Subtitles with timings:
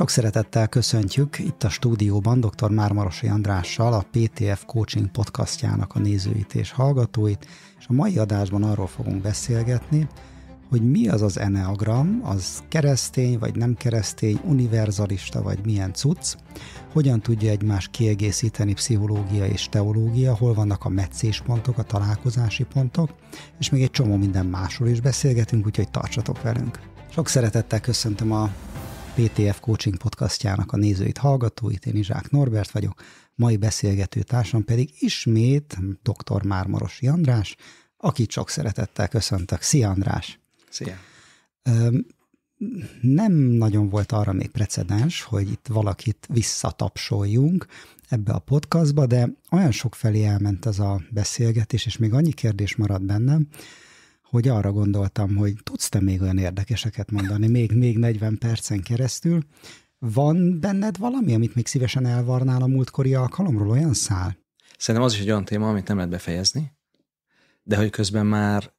[0.00, 2.70] Sok szeretettel köszöntjük itt a stúdióban dr.
[2.70, 7.46] Mármarosi Andrással, a PTF Coaching podcastjának a nézőit és hallgatóit,
[7.78, 10.08] és a mai adásban arról fogunk beszélgetni,
[10.68, 16.34] hogy mi az az eneagram, az keresztény vagy nem keresztény, univerzalista vagy milyen cucc,
[16.92, 23.10] hogyan tudja egymás kiegészíteni pszichológia és teológia, hol vannak a meccéspontok, a találkozási pontok,
[23.58, 26.80] és még egy csomó minden másról is beszélgetünk, úgyhogy tartsatok velünk.
[27.10, 28.50] Sok szeretettel köszöntöm a
[29.14, 33.02] PTF Coaching podcastjának a nézőit, hallgatóit, én Izsák Norbert vagyok,
[33.34, 36.44] mai beszélgető társam pedig ismét dr.
[36.44, 37.56] Mármarosi András,
[37.96, 39.62] akit sok szeretettel köszöntök.
[39.62, 40.40] Szia András!
[40.70, 40.96] Szia!
[43.00, 47.66] Nem nagyon volt arra még precedens, hogy itt valakit visszatapsoljunk
[48.08, 52.76] ebbe a podcastba, de olyan sok felé elment ez a beszélgetés, és még annyi kérdés
[52.76, 53.48] maradt bennem,
[54.30, 59.42] hogy arra gondoltam, hogy tudsz te még olyan érdekeseket mondani, még, még 40 percen keresztül.
[59.98, 64.36] Van benned valami, amit még szívesen elvarnál a múltkori alkalomról, olyan szál?
[64.78, 66.72] Szerintem az is egy olyan téma, amit nem lehet befejezni,
[67.62, 68.72] de hogy közben már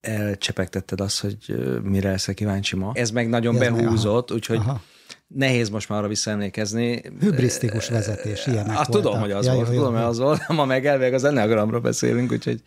[0.00, 2.90] elcsepegtetted azt, hogy mire leszel kíváncsi ma.
[2.94, 4.82] Ez meg nagyon Ez behúzott, úgyhogy aha.
[5.26, 7.02] nehéz most már arra visszaemlékezni.
[7.20, 10.48] Hübrisztikus vezetés, ilyenek ah, Tudom, hogy az ja, volt, jó, tudom, hogy az volt.
[10.48, 12.62] Ma meg elvég az enneagramról beszélünk, úgyhogy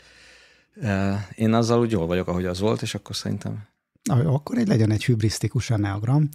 [1.35, 3.69] én azzal úgy jól vagyok, ahogy az volt, és akkor szerintem
[4.09, 6.29] akkor egy legyen egy hübrisztikus enneagram.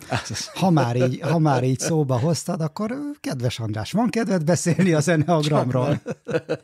[0.55, 5.09] Ha már, így, ha már így szóba hoztad, akkor kedves András, van kedved beszélni az
[5.09, 6.03] enneagramról?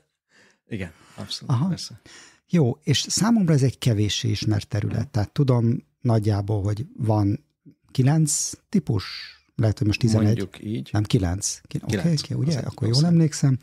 [0.69, 1.69] Igen, abszolút, Aha.
[1.69, 2.01] persze.
[2.49, 5.09] Jó, és számomra ez egy kevéssé ismert terület.
[5.09, 7.45] Tehát tudom nagyjából, hogy van
[7.91, 9.05] kilenc típus,
[9.55, 10.27] lehet, hogy most 11.
[10.27, 10.89] Mondjuk így.
[10.93, 11.61] Nem, kilenc.
[11.65, 12.59] Oké, okay, ugye?
[12.59, 13.59] Akkor jól emlékszem.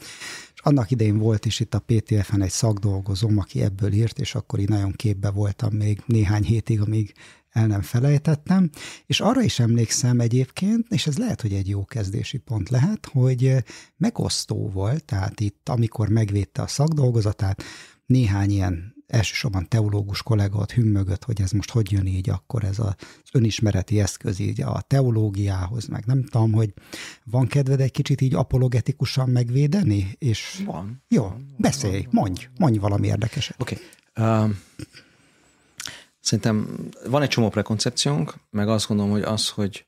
[0.53, 4.59] És annak idején volt is itt a PTF-en egy szakdolgozóm, aki ebből írt, és akkor
[4.59, 7.13] így nagyon képbe voltam még néhány hétig, amíg
[7.49, 8.69] el nem felejtettem,
[9.05, 13.55] és arra is emlékszem egyébként, és ez lehet, hogy egy jó kezdési pont lehet, hogy
[13.97, 17.63] megosztó volt, tehát itt, amikor megvédte a szakdolgozatát,
[18.05, 22.79] néhány ilyen elsősorban teológus kollega ott hümmögött, hogy ez most hogy jön így akkor ez
[22.79, 22.95] az
[23.31, 26.73] önismereti eszköz így a teológiához, meg nem tudom, hogy
[27.23, 30.15] van kedved egy kicsit így apologetikusan megvédeni?
[30.17, 31.03] És van.
[31.07, 33.55] Jó, van, beszélj, van, mondj, mondj valami érdekeset.
[33.61, 33.77] Oké.
[34.15, 34.45] Okay.
[34.45, 34.55] Uh,
[36.19, 39.85] szerintem van egy csomó prekoncepciónk, meg azt gondolom, hogy az, hogy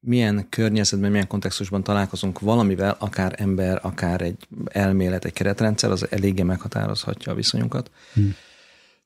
[0.00, 6.42] milyen környezetben, milyen kontextusban találkozunk valamivel, akár ember, akár egy elmélet, egy keretrendszer, az eléggé
[6.42, 7.90] meghatározhatja a viszonyunkat.
[8.14, 8.34] Hmm.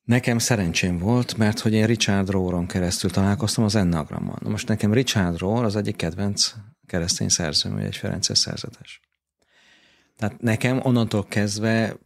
[0.04, 4.38] Nekem szerencsém volt, mert hogy én Richard Rohron keresztül találkoztam az Ennagrammal.
[4.42, 6.54] Na most nekem Richard Rohr az egyik kedvenc
[6.86, 9.00] keresztény szerzőm, egy Ferences szerzetes.
[10.16, 11.96] Tehát nekem onnantól kezdve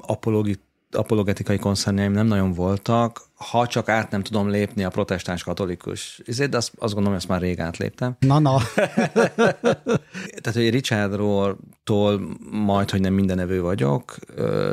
[0.00, 0.56] apologi,
[0.96, 6.48] apologetikai koncernjaim nem nagyon voltak, ha csak át nem tudom lépni a protestáns katolikus izét,
[6.48, 8.16] de azt, azt gondolom, hogy ezt már rég átléptem.
[8.18, 8.60] Na, na.
[10.40, 14.16] Tehát, hogy Richard Rohr-tól majd, hogy nem minden evő vagyok,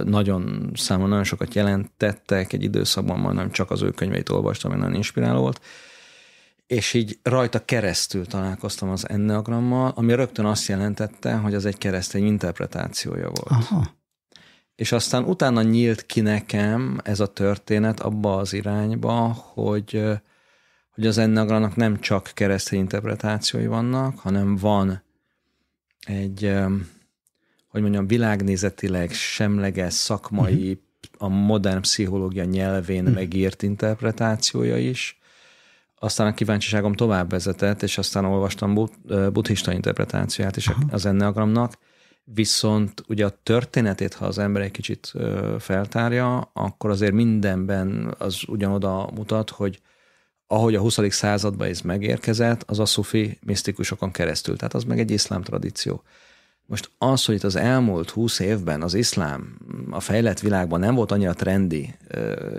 [0.04, 4.96] nagyon számomra nagyon sokat jelentettek, egy időszakban majdnem csak az ő könyveit olvastam, ami nagyon
[4.96, 5.62] inspiráló volt,
[6.68, 12.26] és így rajta keresztül találkoztam az enneagrammal, ami rögtön azt jelentette, hogy az egy keresztény
[12.26, 13.62] interpretációja volt.
[13.62, 14.00] Aha
[14.82, 19.12] és aztán utána nyílt ki nekem ez a történet abba az irányba,
[19.54, 20.04] hogy,
[20.90, 25.04] hogy az Enneagramnak nem csak keresztény interpretációi vannak, hanem van
[26.06, 26.54] egy,
[27.68, 30.78] hogy mondjam, világnézetileg semleges, szakmai, uh-huh.
[31.18, 33.16] a modern pszichológia nyelvén uh-huh.
[33.16, 35.20] megírt interpretációja is.
[36.00, 38.90] Aztán a kíváncsiságom tovább vezetett, és aztán olvastam
[39.34, 40.94] buddhista interpretációját is uh-huh.
[40.94, 41.78] az Enneagramnak,
[42.24, 45.14] Viszont ugye a történetét, ha az ember egy kicsit
[45.60, 49.82] feltárja, akkor azért mindenben az ugyanoda mutat, hogy
[50.48, 51.00] ahogy a 20.
[51.10, 56.04] században ez megérkezett, az a szufi misztikusokon keresztül, tehát az meg egy iszlám tradíció.
[56.66, 59.58] Most az, hogy itt az elmúlt 20 évben az iszlám
[59.90, 61.96] a fejlett világban nem volt annyira trendi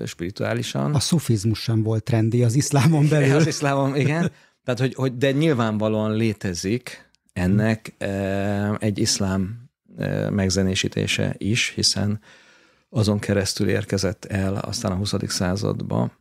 [0.06, 0.94] spirituálisan.
[0.94, 3.36] A szufizmus sem volt trendi az iszlámon belül.
[3.36, 4.30] Az iszlámon, igen.
[4.64, 7.94] Tehát, hogy, hogy de nyilvánvalóan létezik ennek
[8.78, 9.70] egy iszlám
[10.30, 12.20] megzenésítése is, hiszen
[12.88, 15.14] azon keresztül érkezett el aztán a 20.
[15.26, 16.20] századba.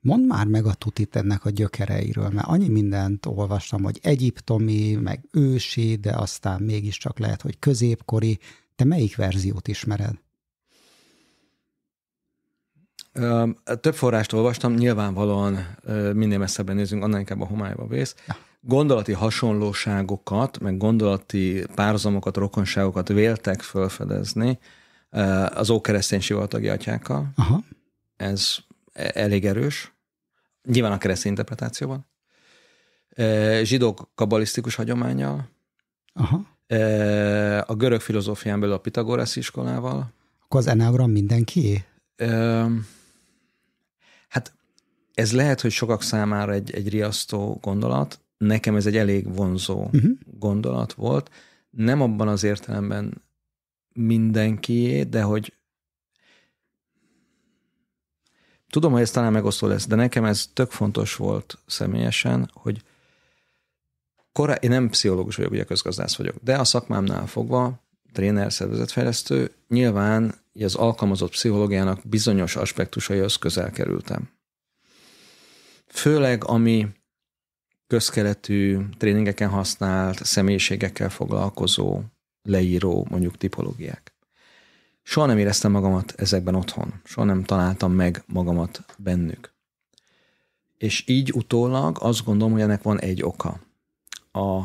[0.00, 5.24] Mondd már meg a tutit ennek a gyökereiről, mert annyi mindent olvastam, hogy egyiptomi, meg
[5.32, 8.38] ősi, de aztán mégiscsak lehet, hogy középkori.
[8.76, 10.14] Te melyik verziót ismered?
[13.80, 15.76] Több forrást olvastam, nyilvánvalóan
[16.14, 18.14] minél messzebben nézünk, annál inkább a homályba vész.
[18.26, 24.58] Ja gondolati hasonlóságokat, meg gondolati párhuzamokat, rokonságokat véltek felfedezni
[25.10, 27.32] eh, az ókeresztény sivatagi atyákkal.
[27.36, 27.64] Aha.
[28.16, 28.56] Ez
[28.92, 29.92] e- elég erős.
[30.62, 32.06] Nyilván a keresztény interpretációban.
[33.62, 35.48] zsidók kabalisztikus hagyományjal,
[36.12, 36.46] Aha.
[37.66, 40.12] a görög filozófián belül a Pitagorasz iskolával.
[40.44, 41.84] Akkor az Enneagram mindenki?
[44.28, 44.54] Hát
[45.14, 50.10] ez lehet, hogy sokak számára egy, egy riasztó gondolat, nekem ez egy elég vonzó uh-huh.
[50.38, 51.30] gondolat volt.
[51.70, 53.22] Nem abban az értelemben
[53.92, 55.54] mindenkié, de hogy
[58.70, 62.82] tudom, hogy ez talán megosztó lesz, de nekem ez tök fontos volt személyesen, hogy
[64.32, 67.82] korá, én nem pszichológus vagyok, ugye közgazdász vagyok, de a szakmámnál fogva,
[68.12, 74.30] tréner, szervezetfejlesztő, nyilván az alkalmazott pszichológiának bizonyos aspektusaihoz közel kerültem.
[75.86, 76.88] Főleg, ami
[77.90, 82.00] közkeletű tréningeken használt, személyiségekkel foglalkozó,
[82.42, 84.14] leíró, mondjuk tipológiák.
[85.02, 87.00] Soha nem éreztem magamat ezekben otthon.
[87.04, 89.52] Soha nem találtam meg magamat bennük.
[90.78, 93.60] És így utólag azt gondolom, hogy ennek van egy oka.
[94.32, 94.60] A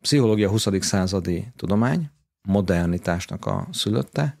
[0.00, 0.66] pszichológia 20.
[0.80, 2.10] századi tudomány,
[2.42, 4.38] modernitásnak a szülötte,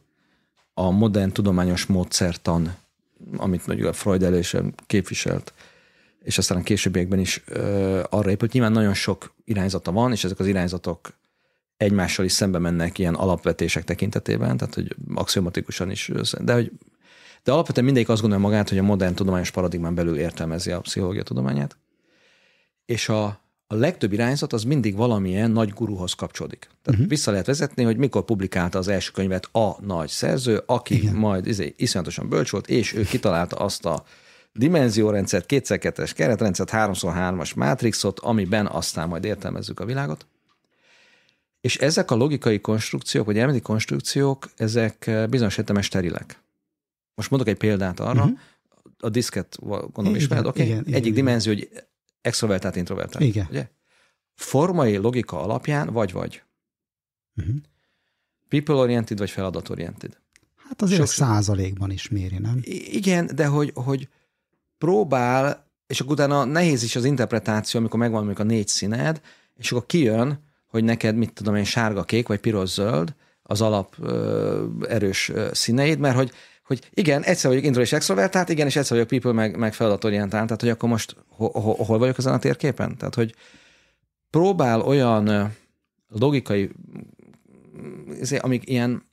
[0.74, 2.76] a modern tudományos módszertan,
[3.36, 5.52] amit mondjuk a Freud elősen képviselt,
[6.26, 8.52] és aztán a későbbiekben is ö, arra épült.
[8.52, 11.12] Nyilván nagyon sok irányzata van, és ezek az irányzatok
[11.76, 16.72] egymással is szembe mennek ilyen alapvetések tekintetében, tehát hogy axiomatikusan is, de hogy
[17.42, 21.22] de alapvetően mindegyik azt gondolja magát, hogy a modern tudományos paradigmán belül értelmezi a pszichológia
[21.22, 21.76] tudományát,
[22.84, 23.24] és a,
[23.66, 26.58] a legtöbb irányzat az mindig valamilyen nagy guruhoz kapcsolódik.
[26.58, 27.08] Tehát uh-huh.
[27.08, 31.14] vissza lehet vezetni, hogy mikor publikálta az első könyvet a nagy szerző, aki Igen.
[31.14, 34.04] majd izé, iszonyatosan bölcs volt, és ő kitalálta azt a
[34.56, 40.26] dimenziórendszert, kétszer-kettes keretrendszert, háromszor hármas mátrixot, amiben aztán majd értelmezzük a világot.
[41.60, 46.40] És ezek a logikai konstrukciók, vagy elméleti konstrukciók, ezek eh, bizonyos értelemben sterilek.
[47.14, 48.38] Most mondok egy példát arra, uh-huh.
[48.98, 50.62] a diszket gondolom ismered, oké?
[50.62, 50.76] Okay?
[50.76, 51.12] Egyik igen.
[51.12, 51.70] dimenzió, hogy
[52.20, 53.24] extrovertált, introvertált.
[53.24, 53.46] Igen.
[53.50, 53.68] Ugye?
[54.34, 56.42] Formai logika alapján vagy-vagy.
[57.36, 57.56] Uh-huh.
[58.48, 60.18] People-oriented, vagy feladat-oriented.
[60.68, 62.60] Hát azért Sok, százalékban is méri, nem?
[62.90, 64.08] Igen, de hogy, hogy
[64.86, 69.20] próbál, és akkor utána nehéz is az interpretáció, amikor megvan mondjuk a négy színed,
[69.56, 74.64] és akkor kijön, hogy neked, mit tudom én, sárga, kék vagy piros-zöld az alap ö,
[74.88, 76.30] erős ö, színeid, mert hogy,
[76.64, 80.46] hogy igen, egyszer vagyok intro és extrovertált, igen, és egyszer vagyok people, meg, meg feladatorientált,
[80.46, 82.96] tehát hogy akkor most ho, ho, hol vagyok ezen a térképen?
[82.96, 83.34] Tehát, hogy
[84.30, 85.52] próbál olyan
[86.08, 86.70] logikai,
[88.20, 89.05] izé, amik ilyen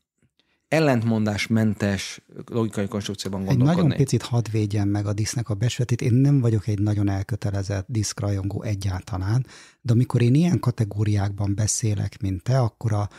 [0.74, 3.72] ellentmondásmentes logikai konstrukcióban gondolkodni.
[3.72, 6.02] Egy nagyon picit hadd védjen meg a disznek a besvetét.
[6.02, 9.46] Én nem vagyok egy nagyon elkötelezett diszkrajongó egyáltalán,
[9.82, 13.10] de amikor én ilyen kategóriákban beszélek, mint te, akkor a,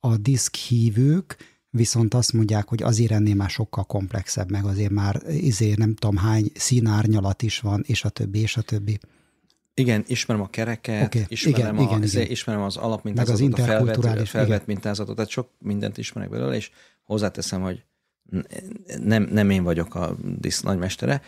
[0.00, 1.36] a diszk hívők
[1.70, 6.16] viszont azt mondják, hogy azért ennél már sokkal komplexebb, meg azért már izé nem tudom
[6.16, 8.98] hány színárnyalat is van, és a többi, és a többi.
[9.74, 11.24] Igen, ismerem a kereket, okay.
[11.28, 12.30] ismerem, igen, a, igen, igen.
[12.30, 16.70] ismerem az alapmintázatot, az a felvett, felvett mintázatot, tehát sok mindent ismerek belőle, és
[17.04, 17.84] hozzáteszem, hogy
[18.98, 21.22] nem, nem én vagyok a disz nagymestere,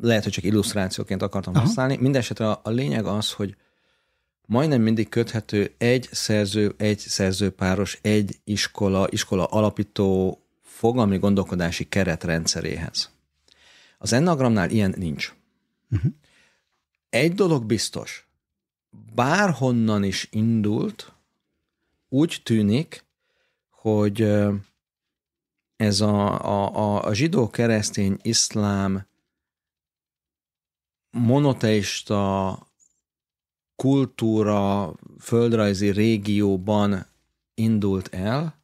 [0.00, 1.64] lehet, hogy csak illusztrációként akartam Aha.
[1.64, 1.96] használni.
[1.96, 3.56] Mindenesetre a, a lényeg az, hogy
[4.46, 13.10] majdnem mindig köthető egy szerző, egy szerzőpáros, egy iskola, iskola alapító fogalmi gondolkodási keretrendszeréhez.
[13.98, 15.34] Az ennagramnál ilyen nincs.
[15.90, 16.12] Uh-huh.
[17.10, 18.28] Egy dolog biztos,
[19.14, 21.12] bárhonnan is indult,
[22.08, 23.04] úgy tűnik,
[23.70, 24.34] hogy
[25.78, 29.06] ez a, a, a zsidó, keresztény, iszlám,
[31.10, 32.58] monoteista
[33.76, 37.06] kultúra, földrajzi régióban
[37.54, 38.56] indult el,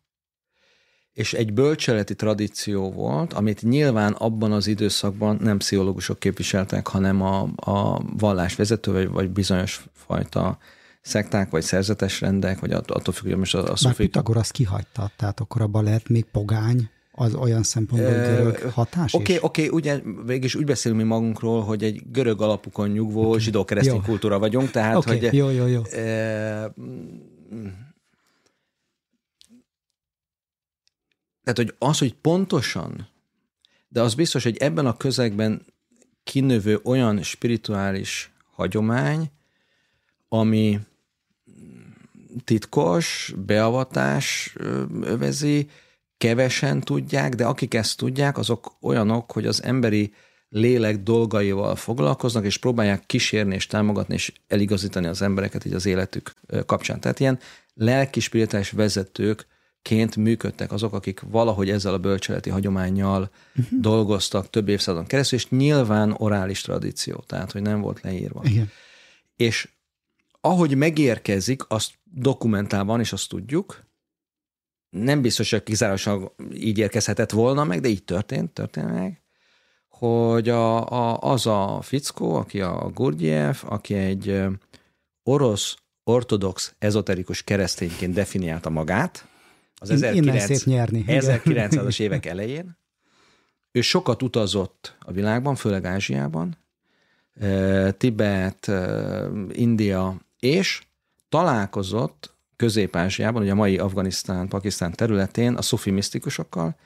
[1.12, 7.48] és egy bölcseleti tradíció volt, amit nyilván abban az időszakban nem pszichológusok képviseltek, hanem a,
[7.56, 10.58] a vallásvezető, vagy, vagy bizonyos fajta
[11.00, 15.40] szekták, vagy szerzetes rendek, vagy attól függ, hogy most a, a akkor azt kihagyta, tehát
[15.40, 20.00] akkor abban lehet még pogány, az olyan szempontból görög hatás Oké, okay, oké, okay, ugye
[20.24, 23.40] végülis úgy beszélünk mi magunkról, hogy egy görög alapukon nyugvó okay.
[23.40, 25.18] zsidó-keresztény kultúra vagyunk, tehát okay.
[25.18, 25.34] hogy...
[25.34, 25.82] Jó, jó, jó.
[25.84, 26.74] E,
[31.42, 33.08] tehát, hogy az, hogy pontosan,
[33.88, 35.66] de az biztos, hogy ebben a közegben
[36.24, 39.30] kinövő olyan spirituális hagyomány,
[40.28, 40.80] ami
[42.44, 44.54] titkos, beavatás
[45.02, 45.68] övezi,
[46.18, 50.12] kevesen tudják, de akik ezt tudják, azok olyanok, hogy az emberi
[50.48, 56.34] lélek dolgaival foglalkoznak, és próbálják kísérni és támogatni és eligazítani az embereket így az életük
[56.66, 57.00] kapcsán.
[57.00, 57.38] Tehát ilyen
[57.74, 63.80] lelki spirituális vezetőkként működtek azok, akik valahogy ezzel a bölcseleti hagyományjal uh-huh.
[63.80, 68.40] dolgoztak több évszázadon keresztül, és nyilván orális tradíció, tehát hogy nem volt leírva.
[68.44, 68.70] Igen.
[69.36, 69.68] És
[70.40, 73.83] ahogy megérkezik, azt dokumentálva és azt tudjuk,
[74.94, 79.22] nem biztos, hogy kizárólag így érkezhetett volna meg, de így történt, történt meg,
[79.88, 84.42] hogy a, a, az a fickó, aki a Gurdjiev, aki egy
[85.22, 89.26] orosz ortodox, ezoterikus keresztényként definiálta magát,
[89.76, 92.78] az 1900-as évek elején.
[93.72, 96.56] Ő sokat utazott a világban, főleg Ázsiában,
[97.96, 98.70] Tibet,
[99.52, 100.82] India, és
[101.28, 106.76] találkozott Közép-Ázsiában, ugye a mai Afganisztán, Pakisztán területén a szufi misztikusokkal,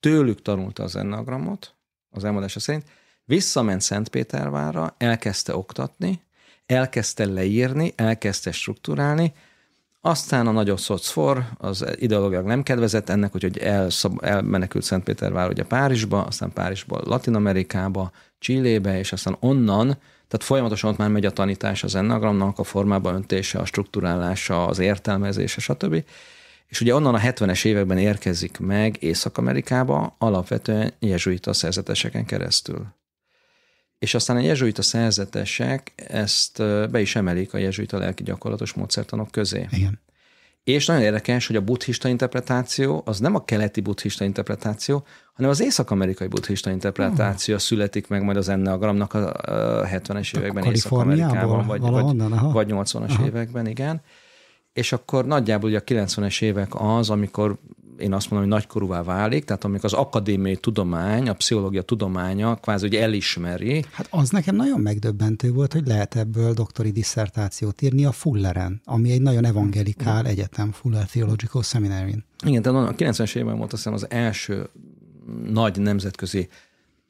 [0.00, 1.74] tőlük tanulta az ennagramot,
[2.10, 2.84] az elmondása szerint,
[3.24, 6.22] visszament Szentpétervárra, elkezdte oktatni,
[6.66, 9.32] elkezdte leírni, elkezdte strukturálni,
[10.00, 16.22] aztán a nagyobb szocfor, az ideológiák nem kedvezett ennek, hogy elszab, elmenekült Szentpétervár ugye Párizsba,
[16.22, 19.98] aztán Párizsból Latin Amerikába, Csillébe, és aztán onnan,
[20.30, 24.78] tehát folyamatosan ott már megy a tanítás az ennagramnak, a formába öntése, a strukturálása, az
[24.78, 26.04] értelmezése, stb.
[26.66, 32.86] És ugye onnan a 70-es években érkezik meg Észak-Amerikába, alapvetően jezsuita szerzeteseken keresztül.
[33.98, 36.58] És aztán a jezsuita szerzetesek ezt
[36.90, 39.66] be is emelik a jezsuita lelki gyakorlatos módszertanok közé.
[39.70, 40.00] Igen.
[40.64, 45.60] És nagyon érdekes, hogy a buddhista interpretáció az nem a keleti buddhista interpretáció, hanem az
[45.60, 47.60] észak-amerikai buddhista interpretáció oh.
[47.60, 49.32] születik meg majd az enneagramnak a
[49.86, 53.26] 70-es években Észak-Amerikában, vagy, vagy, vagy 80-as aha.
[53.26, 54.02] években, igen.
[54.72, 57.58] És akkor nagyjából ugye a 90-es évek az, amikor
[58.00, 62.86] én azt mondom, hogy nagykorúvá válik, tehát amikor az akadémiai tudomány, a pszichológia tudománya kvázi
[62.86, 63.84] hogy elismeri.
[63.92, 69.10] Hát az nekem nagyon megdöbbentő volt, hogy lehet ebből doktori disszertációt írni a Fulleren, ami
[69.10, 72.14] egy nagyon evangelikál egyetem, Fuller Theological Seminary.
[72.44, 74.68] Igen, tehát a 90-es években volt azt hiszem az első
[75.44, 76.48] nagy nemzetközi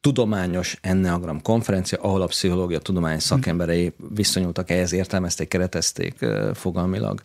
[0.00, 7.22] tudományos enneagram konferencia, ahol a pszichológia tudomány szakemberei viszonyultak ehhez, értelmezték, keretezték fogalmilag.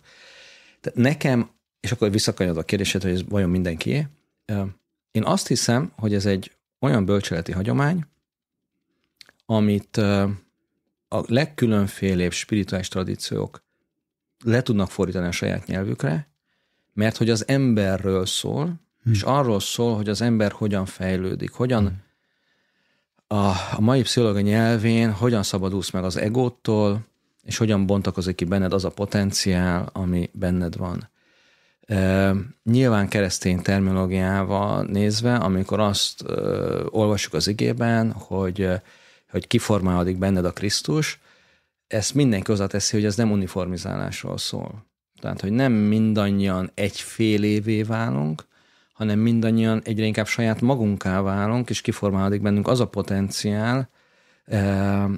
[0.80, 1.48] Tehát nekem
[1.86, 4.06] és akkor visszakanyod a kérdésed, hogy ez vajon mindenkié.
[5.10, 8.04] Én azt hiszem, hogy ez egy olyan bölcseleti hagyomány,
[9.44, 9.96] amit
[11.08, 13.62] a legkülönfélébb spirituális tradíciók
[14.44, 16.28] le tudnak fordítani a saját nyelvükre,
[16.92, 19.12] mert hogy az emberről szól, hmm.
[19.12, 23.38] és arról szól, hogy az ember hogyan fejlődik, hogyan hmm.
[23.38, 27.06] a, a mai pszichológia nyelvén hogyan szabadulsz meg az egótól,
[27.42, 31.08] és hogyan bontakozik ki benned az a potenciál, ami benned van.
[32.64, 36.24] Nyilván keresztény terminológiával nézve, amikor azt
[36.90, 38.68] olvasjuk az igében, hogy,
[39.30, 41.20] hogy kiformálódik benned a Krisztus,
[41.86, 44.86] ezt mindenki hozzáteszi, hogy ez nem uniformizálásról szól.
[45.20, 48.44] Tehát, hogy nem mindannyian fél évé válunk,
[48.92, 53.88] hanem mindannyian egyre inkább saját magunká válunk, és kiformálódik bennünk az a potenciál,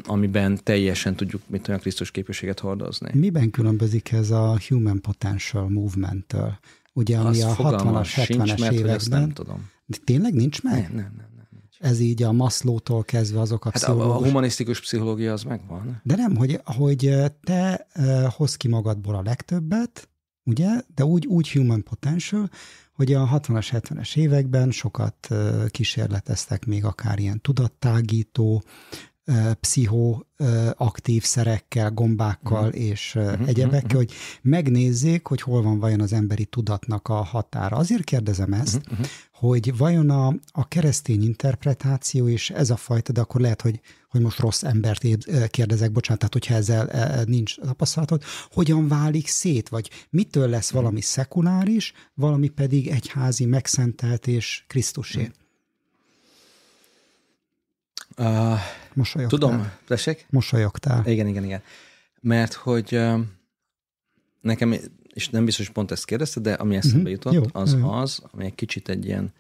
[0.07, 3.11] amiben teljesen tudjuk mit olyan Krisztus képességet hordozni.
[3.15, 6.59] Miben különbözik ez a Human Potential Movement-től?
[6.93, 9.21] Ugye, ami Azt a 60-as, 70-es években.
[9.21, 9.71] Nem tudom.
[9.87, 10.83] De tényleg nincs meg?
[10.83, 11.29] Nem, nem, nem.
[11.51, 14.23] nem Ez így a Maszlótól kezdve azok a hát pszichológus...
[14.23, 16.01] a humanisztikus pszichológia az megvan.
[16.03, 17.87] De nem, hogy, hogy te
[18.37, 20.09] hoz ki magadból a legtöbbet,
[20.45, 22.51] ugye, de úgy, úgy human potential,
[22.93, 25.29] hogy a 60-as, 70-es években sokat
[25.69, 28.63] kísérleteztek még akár ilyen tudattágító,
[29.61, 32.81] pszichoaktív szerekkel, gombákkal uh-huh.
[32.81, 33.49] és uh-huh.
[33.49, 33.97] egyebekkel, uh-huh.
[33.97, 37.77] hogy megnézzék, hogy hol van vajon az emberi tudatnak a határa.
[37.77, 39.07] Azért kérdezem ezt, uh-huh.
[39.33, 44.21] hogy vajon a, a keresztény interpretáció és ez a fajta, de akkor lehet, hogy, hogy
[44.21, 45.03] most rossz embert
[45.49, 51.93] kérdezek, bocsánat, tehát hogyha ezzel nincs tapasztalatod, hogyan válik szét, vagy mitől lesz valami szekuláris,
[52.15, 55.21] valami pedig egyházi, megszentelt és Krisztusé?
[55.21, 55.35] Uh-huh.
[58.19, 58.59] Uh,
[58.95, 59.39] Mosolyogtál.
[59.39, 60.27] Tudom, tessék?
[60.31, 61.07] Mosolyogtál.
[61.07, 61.63] Igen, igen, igen.
[62.21, 63.21] Mert hogy uh,
[64.41, 64.75] nekem,
[65.15, 67.13] és nem biztos, hogy pont ezt kérdezte, de ami eszembe uh-huh.
[67.13, 67.43] jutott, Jó.
[67.53, 67.97] az uh-huh.
[67.97, 69.33] az, ami egy kicsit egy ilyen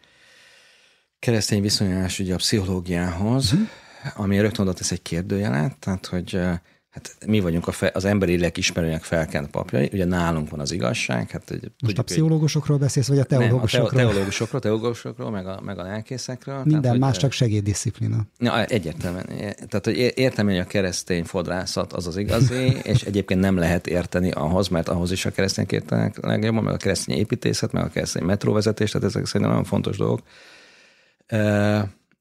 [1.19, 3.69] keresztény viszonyulás ugye a pszichológiához, uh-huh.
[4.15, 6.55] ami rögtön oda tesz egy kérdőjelet, tehát hogy uh,
[6.99, 11.31] hát mi vagyunk a fe, az emberi ismerőnek felkent papjai, ugye nálunk van az igazság.
[11.31, 12.87] Hát, Most tudjuk, a pszichológusokról hogy...
[12.87, 13.90] beszélsz, vagy a teológusokról?
[13.93, 16.57] Nem, a teológusokról, teológusokról, meg a, meg a lelkészekről.
[16.57, 18.26] Minden tehát, más, hogy, csak segéddisziplina.
[18.38, 19.26] Ja, egyértelműen.
[19.69, 24.31] Tehát, hogy értem, hogy a keresztény fodrászat az az igazi, és egyébként nem lehet érteni
[24.31, 28.25] ahhoz, mert ahhoz is a keresztény értenek legjobban, meg a keresztény építészet, meg a keresztény
[28.25, 30.21] metróvezetés, tehát ezek szerintem nagyon fontos dolgok.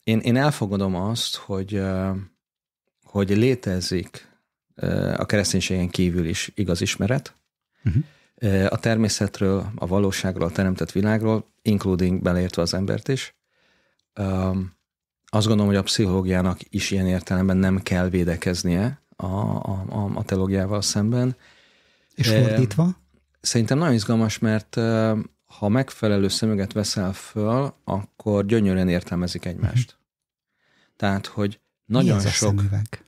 [0.03, 1.81] Én, én elfogadom azt, hogy,
[3.03, 4.27] hogy létezik
[5.15, 7.35] a kereszténységen kívül is igaz ismeret.
[7.85, 8.03] Uh-huh.
[8.69, 13.35] A természetről, a valóságról, a teremtett világról, including beleértve az embert is.
[15.25, 20.23] Azt gondolom, hogy a pszichológiának is ilyen értelemben nem kell védekeznie a, a, a, a
[20.23, 21.35] teológiával szemben.
[22.15, 22.97] És fordítva?
[23.39, 24.75] Szerintem nagyon izgalmas, mert
[25.45, 29.91] ha megfelelő szemüget veszel föl, akkor gyönyörűen értelmezik egymást.
[29.91, 30.05] Uh-huh.
[30.95, 32.31] Tehát, hogy nagyon sok...
[32.31, 33.05] Szemüveg?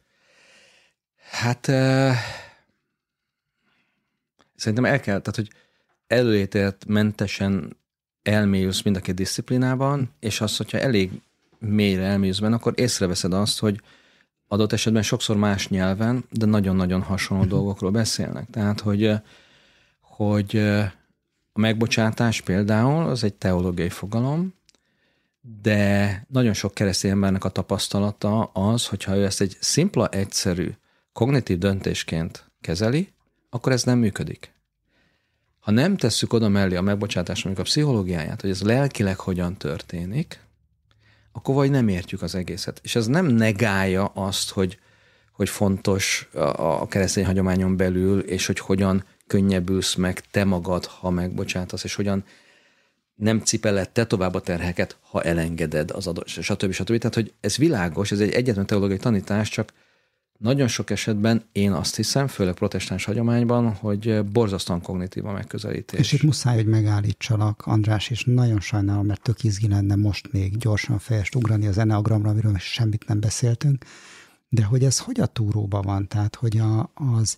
[1.31, 2.11] Hát uh,
[4.55, 5.49] szerintem el kell, tehát, hogy
[6.07, 7.77] előételt mentesen
[8.23, 11.21] elmélyülsz mind a két disziplinában, és az, hogyha elég
[11.59, 13.81] mélyre elmélyülsz benne, akkor észreveszed azt, hogy
[14.47, 17.57] adott esetben sokszor más nyelven, de nagyon-nagyon hasonló uh-huh.
[17.57, 18.49] dolgokról beszélnek.
[18.49, 19.11] Tehát, hogy,
[20.01, 20.57] hogy
[21.53, 24.53] a megbocsátás például az egy teológiai fogalom,
[25.61, 30.71] de nagyon sok keresztény embernek a tapasztalata az, hogyha ő ezt egy szimpla, egyszerű,
[31.19, 33.13] kognitív döntésként kezeli,
[33.49, 34.53] akkor ez nem működik.
[35.59, 40.39] Ha nem tesszük oda mellé a megbocsátásnak a pszichológiáját, hogy ez lelkileg hogyan történik,
[41.31, 42.79] akkor vagy nem értjük az egészet.
[42.83, 44.79] És ez nem negálja azt, hogy,
[45.31, 51.83] hogy fontos a, keresztény hagyományon belül, és hogy hogyan könnyebbülsz meg te magad, ha megbocsátasz,
[51.83, 52.23] és hogyan
[53.15, 56.71] nem cipeled te tovább a terheket, ha elengeded az adott, stb.
[56.71, 56.97] stb.
[56.97, 59.73] Tehát, hogy ez világos, ez egy egyetlen teológiai tanítás, csak
[60.39, 65.99] nagyon sok esetben én azt hiszem, főleg protestáns hagyományban, hogy borzasztóan kognitív a megközelítés.
[65.99, 70.57] És itt muszáj, hogy megállítsalak, András, és nagyon sajnálom, mert tök izgi lenne most még
[70.57, 73.85] gyorsan fejest ugrani az enneagramra, amiről semmit nem beszéltünk,
[74.49, 77.37] de hogy ez hogy a túróban van, tehát hogy a, az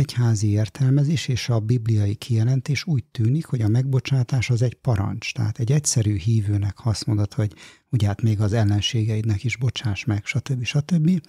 [0.00, 5.32] egyházi értelmezés és a bibliai kijelentés úgy tűnik, hogy a megbocsátás az egy parancs.
[5.32, 7.52] Tehát egy egyszerű hívőnek, azt mondod, hogy
[7.90, 10.64] ugye hát még az ellenségeidnek is bocsáss meg, stb.
[10.64, 11.20] stb.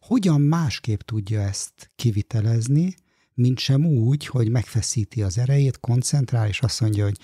[0.00, 2.94] Hogyan másképp tudja ezt kivitelezni,
[3.34, 7.18] mint sem úgy, hogy megfeszíti az erejét, koncentrál, és azt mondja, hogy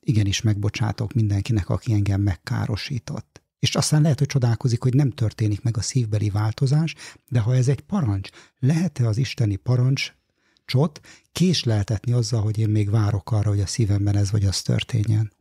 [0.00, 3.42] igenis megbocsátok mindenkinek, aki engem megkárosított.
[3.58, 6.94] És aztán lehet, hogy csodálkozik, hogy nem történik meg a szívbeli változás,
[7.28, 10.16] de ha ez egy parancs, lehet-e az isteni parancs
[10.68, 11.00] csot
[11.32, 15.32] késleltetni azzal, hogy én még várok arra, hogy a szívemben ez vagy az történjen?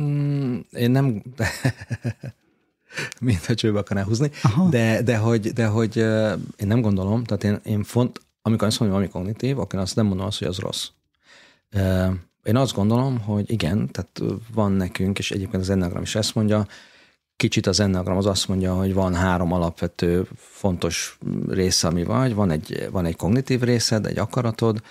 [0.00, 1.22] Mm, én nem...
[3.20, 4.30] mint a csőbe akarná húzni,
[4.70, 5.96] de, de, hogy, de hogy
[6.56, 10.06] én nem gondolom, tehát én, én font, amikor azt mondom, valami kognitív, akkor azt nem
[10.06, 10.88] mondom azt, hogy az rossz.
[12.42, 14.20] Én azt gondolom, hogy igen, tehát
[14.54, 16.66] van nekünk, és egyébként az Enneagram is ezt mondja,
[17.40, 22.34] kicsit az enneagram az azt mondja, hogy van három alapvető fontos része, ami vagy.
[22.34, 24.82] Van egy, van egy kognitív részed, egy akaratod,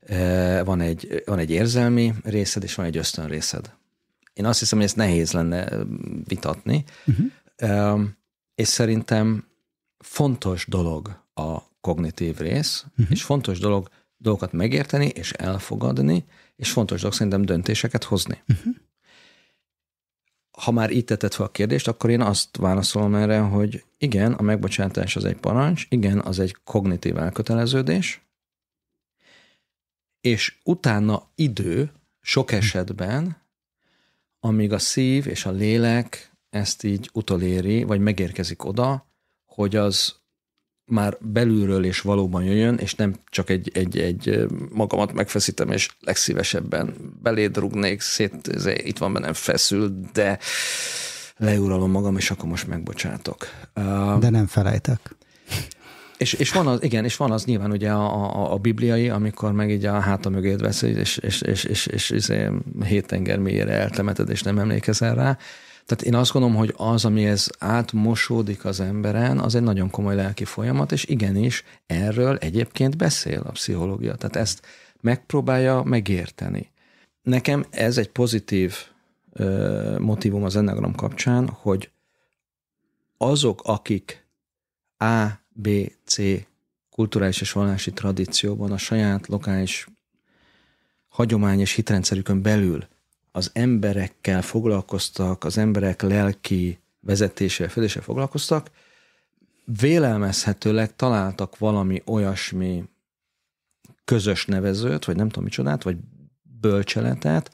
[0.00, 3.74] eh, van egy, van egy érzelmi részed, és van egy ösztön részed.
[4.32, 5.68] Én azt hiszem, hogy ezt nehéz lenne
[6.24, 8.00] vitatni, uh-huh.
[8.54, 9.44] és szerintem
[9.98, 13.06] fontos dolog a kognitív rész, uh-huh.
[13.10, 16.24] és fontos dolog dolgokat megérteni és elfogadni,
[16.56, 18.42] és fontos dolog szerintem döntéseket hozni.
[18.48, 18.74] Uh-huh
[20.56, 24.42] ha már itt tetted fel a kérdést, akkor én azt válaszolom erre, hogy igen, a
[24.42, 28.20] megbocsátás az egy parancs, igen, az egy kognitív elköteleződés,
[30.20, 33.42] és utána idő sok esetben,
[34.40, 39.06] amíg a szív és a lélek ezt így utoléri, vagy megérkezik oda,
[39.44, 40.16] hogy az
[40.86, 46.94] már belülről és valóban jöjjön, és nem csak egy, egy, egy magamat megfeszítem, és legszívesebben
[47.22, 50.38] beléd rugnék, szét, itt van bennem feszül, de
[51.36, 53.48] leuralom magam, és akkor most megbocsátok.
[54.18, 55.16] De nem felejtek.
[56.16, 59.52] És, és van az, igen, és van az nyilván ugye a, a, a bibliai, amikor
[59.52, 62.32] meg így a háta mögé vesz, és, és, és, és, és, és, és
[62.84, 65.38] hét tenger mélyére eltemeted, és nem emlékezel rá.
[65.86, 70.14] Tehát én azt gondolom, hogy az, ami ez átmosódik az emberen, az egy nagyon komoly
[70.14, 74.14] lelki folyamat, és igenis erről egyébként beszél a pszichológia.
[74.14, 74.66] Tehát ezt
[75.00, 76.70] megpróbálja megérteni.
[77.22, 78.74] Nekem ez egy pozitív
[79.32, 81.90] ö, motivum az enneagram kapcsán, hogy
[83.16, 84.26] azok, akik
[84.98, 85.68] A, B,
[86.04, 86.16] C
[86.90, 89.86] kulturális és vallási tradícióban a saját lokális
[91.08, 92.86] hagyományos hitrendszerükön belül
[93.36, 98.70] az emberekkel foglalkoztak, az emberek lelki vezetésével, fedésével foglalkoztak,
[99.64, 102.84] vélelmezhetőleg találtak valami olyasmi
[104.04, 105.96] közös nevezőt, vagy nem tudom micsodát, vagy
[106.60, 107.50] bölcseletet,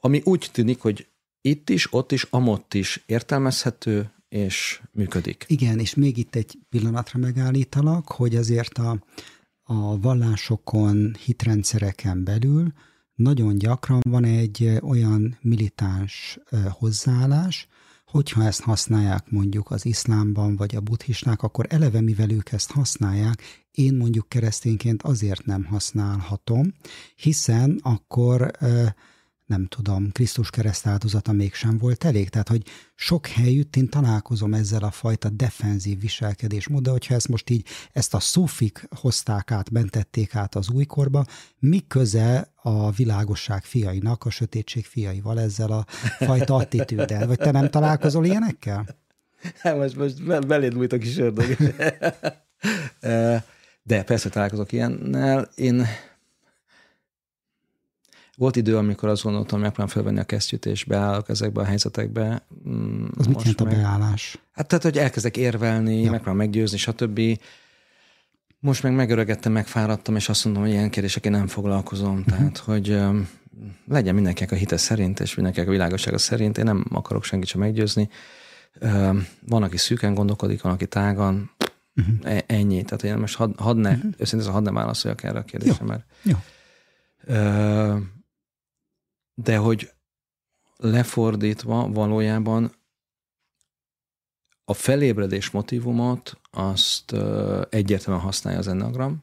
[0.00, 1.06] ami úgy tűnik, hogy
[1.40, 5.44] itt is, ott is, amott is értelmezhető, és működik.
[5.48, 9.04] Igen, és még itt egy pillanatra megállítalak, hogy azért a,
[9.62, 12.72] a vallásokon, hitrendszereken belül
[13.20, 17.68] nagyon gyakran van egy olyan militáns hozzáállás,
[18.06, 23.42] hogyha ezt használják mondjuk az iszlámban vagy a buddhisták, akkor eleve mivel ők ezt használják,
[23.72, 26.74] én mondjuk keresztényként azért nem használhatom,
[27.16, 28.50] hiszen akkor
[29.50, 32.28] nem tudom, Krisztus kereszt áldozata mégsem volt elég.
[32.28, 32.62] Tehát, hogy
[32.94, 38.14] sok helyütt én találkozom ezzel a fajta defenzív viselkedésmód, de hogyha ezt most így, ezt
[38.14, 41.24] a szufik hozták át, bentették át az újkorba,
[41.58, 45.86] mi köze a világosság fiainak a sötétség fiaival ezzel a
[46.18, 47.26] fajta attitűddel?
[47.26, 48.86] Vagy te nem találkozol ilyenekkel?
[49.58, 51.56] Hát most, most beléd bújt a kis ördög.
[53.82, 55.48] De persze találkozok ilyennel.
[55.54, 55.86] Én
[58.40, 62.42] volt idő, amikor azt gondoltam, hogy megpróbálom felvenni a kesztyűt, és beállok ezekbe a helyzetekbe.
[62.68, 64.38] Mm, az mit jelent a beállás?
[64.52, 66.10] Hát tehát, hogy elkezdek érvelni, ja.
[66.10, 67.20] megpróbálom meggyőzni, stb.
[68.58, 72.18] Most meg megöregettem, megfáradtam, és azt mondom, hogy ilyen kérdésekkel nem foglalkozom.
[72.18, 72.26] Uh-huh.
[72.26, 73.28] Tehát, hogy um,
[73.88, 76.58] legyen mindenkinek a hite szerint, és mindenkinek a világossága szerint.
[76.58, 78.08] Én nem akarok senkit sem meggyőzni.
[78.80, 81.50] Um, van, aki szűken gondolkodik, van, aki tágan.
[81.96, 82.38] Uh-huh.
[82.46, 82.82] Ennyi.
[82.82, 84.12] Tehát, én most hadd had ne, uh-huh.
[84.16, 86.36] őszintén hadd ne válaszoljak erre a kérdésre, mert Jó.
[87.26, 88.00] Uh,
[89.42, 89.92] de hogy
[90.76, 92.72] lefordítva valójában
[94.64, 97.12] a felébredés motivumot azt
[97.68, 99.22] egyértelműen használja az enneagram.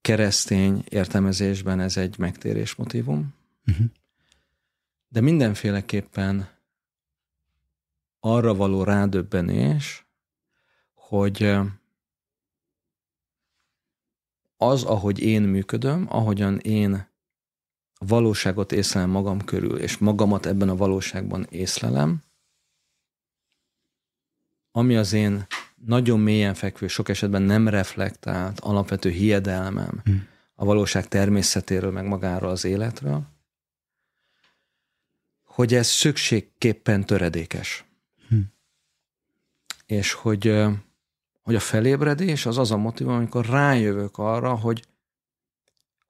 [0.00, 3.34] Keresztény értelmezésben ez egy megtérés motivum,
[3.66, 3.86] uh-huh.
[5.08, 6.48] de mindenféleképpen
[8.20, 10.06] arra való rádöbbenés,
[10.94, 11.56] hogy
[14.56, 17.09] az, ahogy én működöm, ahogyan én
[18.06, 22.22] valóságot észlelem magam körül, és magamat ebben a valóságban észlelem,
[24.72, 25.46] ami az én
[25.84, 30.26] nagyon mélyen fekvő, sok esetben nem reflektált alapvető hiedelmem hmm.
[30.54, 33.22] a valóság természetéről, meg magáról az életről,
[35.44, 37.84] hogy ez szükségképpen töredékes.
[38.28, 38.52] Hmm.
[39.86, 40.64] És hogy,
[41.42, 44.84] hogy a felébredés az az a motivum, amikor rájövök arra, hogy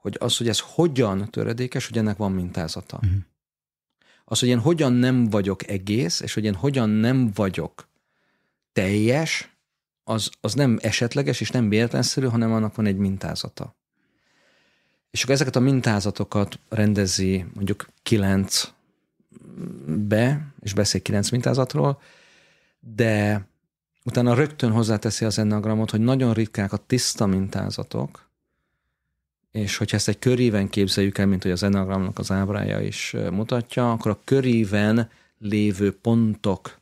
[0.01, 2.97] hogy az, hogy ez hogyan töredékes, hogy ennek van mintázata.
[3.03, 3.19] Uh-huh.
[4.25, 7.89] Az, hogy én hogyan nem vagyok egész, és hogy én hogyan nem vagyok
[8.73, 9.55] teljes,
[10.05, 13.75] az, az nem esetleges és nem véletlenszerű, hanem annak van egy mintázata.
[15.11, 18.73] És akkor ezeket a mintázatokat rendezi mondjuk kilenc
[19.87, 22.01] be, és beszél kilenc mintázatról,
[22.81, 23.45] de
[24.05, 28.30] utána rögtön hozzáteszi az ennagramot, hogy nagyon ritkák a tiszta mintázatok,
[29.51, 33.93] és hogyha ezt egy köríven képzeljük el, mint hogy az enagramnak az ábrája is mutatja,
[33.93, 36.79] akkor a köríven lévő pontok,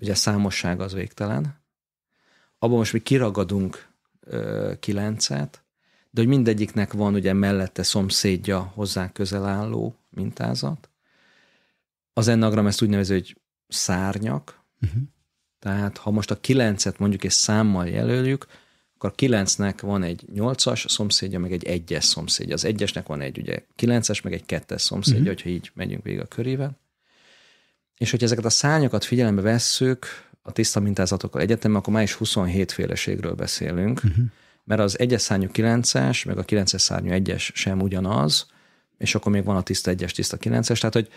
[0.00, 1.60] ugye számosság az végtelen,
[2.58, 3.88] abban most mi kiragadunk
[4.20, 5.62] ö, kilencet,
[6.10, 10.90] de hogy mindegyiknek van ugye mellette szomszédja hozzá közel álló mintázat.
[12.12, 13.36] Az ennagram ezt úgy nevezi, hogy
[13.68, 15.02] szárnyak, uh-huh.
[15.58, 18.46] tehát ha most a kilencet mondjuk és számmal jelöljük,
[18.98, 22.54] akkor a kilencnek van egy nyolcas szomszédja, meg egy egyes szomszédja.
[22.54, 25.34] Az egyesnek van egy ugye kilences, meg egy kettes szomszédja, uh-huh.
[25.34, 26.78] hogyha így megyünk végig a körével.
[27.96, 30.06] És hogyha ezeket a szányokat figyelembe vesszük,
[30.42, 34.24] a tiszta mintázatokkal egyetem, akkor már is 27 féleségről beszélünk, uh-huh.
[34.64, 38.46] mert az egyes szárnyú kilences, meg a kilences szárnyú egyes sem ugyanaz,
[38.96, 41.08] és akkor még van a tiszta egyes, tiszta kilences, tehát hogy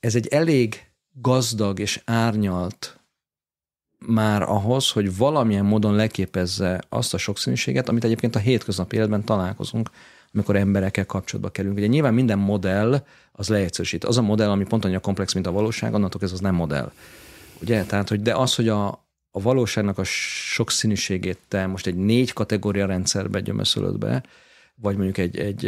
[0.00, 2.98] ez egy elég gazdag és árnyalt
[4.06, 9.90] már ahhoz, hogy valamilyen módon leképezze azt a sokszínűséget, amit egyébként a hétköznapi életben találkozunk,
[10.32, 11.78] amikor emberekkel kapcsolatba kerülünk.
[11.78, 14.04] Ugye nyilván minden modell az leegyszerűsít.
[14.04, 16.92] Az a modell, ami pont annyira komplex, mint a valóság, annatok ez az nem modell.
[17.60, 17.84] Ugye?
[17.84, 18.86] Tehát, hogy de az, hogy a,
[19.30, 24.22] a valóságnak a sokszínűségét te most egy négy kategória rendszerbe gyömöszölöd be,
[24.74, 25.60] vagy mondjuk egy, egy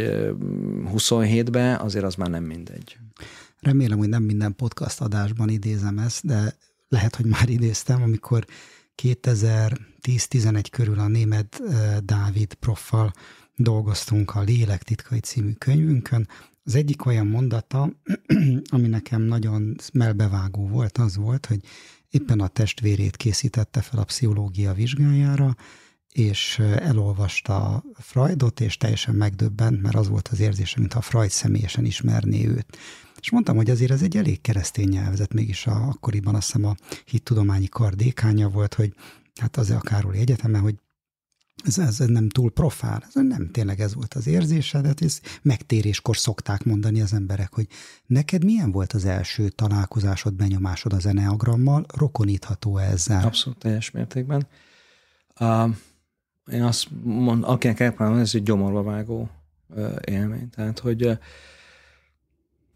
[0.95, 2.97] 27-be, azért az már nem mindegy.
[3.59, 6.55] Remélem, hogy nem minden podcast adásban idézem ezt, de
[6.89, 8.45] lehet, hogy már idéztem, amikor
[9.03, 11.61] 2010-11 körül a német
[12.03, 13.13] Dávid proffal
[13.55, 16.27] dolgoztunk a Lélek titkai című könyvünkön.
[16.63, 17.89] Az egyik olyan mondata,
[18.73, 21.59] ami nekem nagyon melbevágó volt, az volt, hogy
[22.09, 25.55] éppen a testvérét készítette fel a pszichológia vizsgájára,
[26.11, 32.47] és elolvasta Freudot, és teljesen megdöbbent, mert az volt az érzése, mintha Freud személyesen ismerné
[32.47, 32.77] őt.
[33.21, 36.75] És mondtam, hogy azért ez egy elég keresztény nyelvezet, mégis a, akkoriban azt hiszem a
[37.05, 38.93] hittudományi kar dékánya volt, hogy
[39.35, 40.75] hát az a Károli Egyetemen, hogy
[41.65, 45.21] ez, ez, nem túl profán, ez nem tényleg ez volt az érzése, de hát ez
[45.41, 47.67] megtéréskor szokták mondani az emberek, hogy
[48.05, 53.25] neked milyen volt az első találkozásod, benyomásod az eneagrammal, rokonítható -e ezzel?
[53.25, 54.47] Abszolút teljes mértékben.
[55.39, 55.75] Uh,
[56.51, 59.29] én azt mondom, akinek elpárolom, ez egy gyomorba vágó
[59.67, 60.49] uh, élmény.
[60.49, 61.17] Tehát, hogy uh,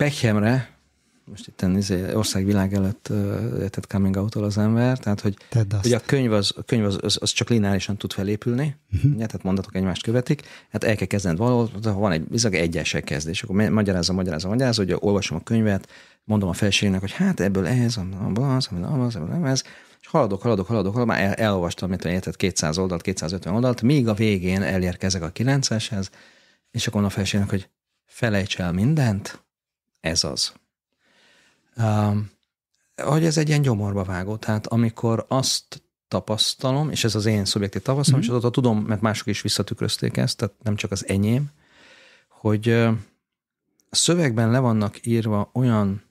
[0.01, 0.69] Pekemre
[1.25, 3.03] most itt izé, országvilág előtt
[3.57, 5.35] tehát coming out az ember, tehát hogy,
[5.81, 9.11] hogy a könyv, az, a könyv az, az, az csak lineárisan tud felépülni, uh-huh.
[9.13, 13.43] ugye, tehát mondatok egymást követik, hát el kell kezdened valahol, van egy bizony egyesek kezdés,
[13.43, 15.87] akkor magyarázom, magyarázom, magyarázom, hogy olvasom a könyvet,
[16.23, 19.63] mondom a felségnek, hogy hát ebből ez, abból az, abból az, ebből ez,
[20.01, 24.07] és haladok, haladok, haladok, haladok már el, elolvastam, mint érted, 200 oldalt, 250 oldalt, míg
[24.07, 26.07] a végén elérkezek a 9-eshez,
[26.71, 27.69] és akkor a felségnek, hogy
[28.05, 29.41] felejts el mindent,
[30.01, 30.53] ez az.
[31.77, 32.31] Um,
[32.95, 37.81] hogy ez egy ilyen gyomorba vágó, tehát amikor azt tapasztalom, és ez az én szubjektív
[37.81, 38.29] tapasztalom, mm-hmm.
[38.29, 41.51] és azóta tudom, mert mások is visszatükrözték ezt, tehát nem csak az enyém,
[42.27, 42.69] hogy
[43.89, 46.03] a szövegben le vannak írva olyan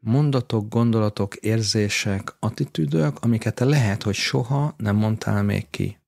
[0.00, 5.98] mondatok, gondolatok, érzések, attitűdök, amiket te lehet, hogy soha nem mondtál még ki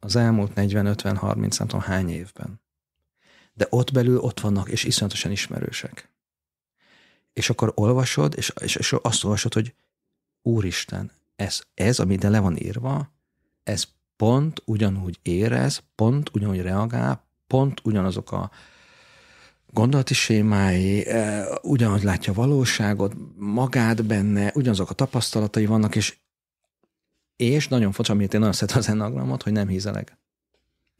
[0.00, 2.60] az elmúlt 40, 50, 30, nem tudom hány évben.
[3.54, 6.11] De ott belül ott vannak, és iszonyatosan ismerősek
[7.32, 9.74] és akkor olvasod, és, és, és azt olvasod, hogy
[10.42, 13.10] Úristen, ez, ez, ami ide le van írva,
[13.62, 13.84] ez
[14.16, 18.50] pont ugyanúgy érez, pont ugyanúgy reagál, pont ugyanazok a
[19.66, 26.16] gondolati sémái, e, ugyanúgy látja a valóságot, magát benne, ugyanazok a tapasztalatai vannak, és,
[27.36, 30.18] és nagyon fontos, amit én nagyon szeretem az ennagramot, hogy nem hízeleg.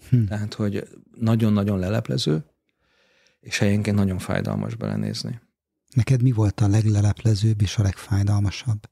[0.09, 0.25] Hm.
[0.25, 2.45] Tehát, hogy nagyon-nagyon leleplező,
[3.41, 5.41] és helyenként nagyon fájdalmas belenézni.
[5.93, 8.89] Neked mi volt a legleleplezőbb és a legfájdalmasabb?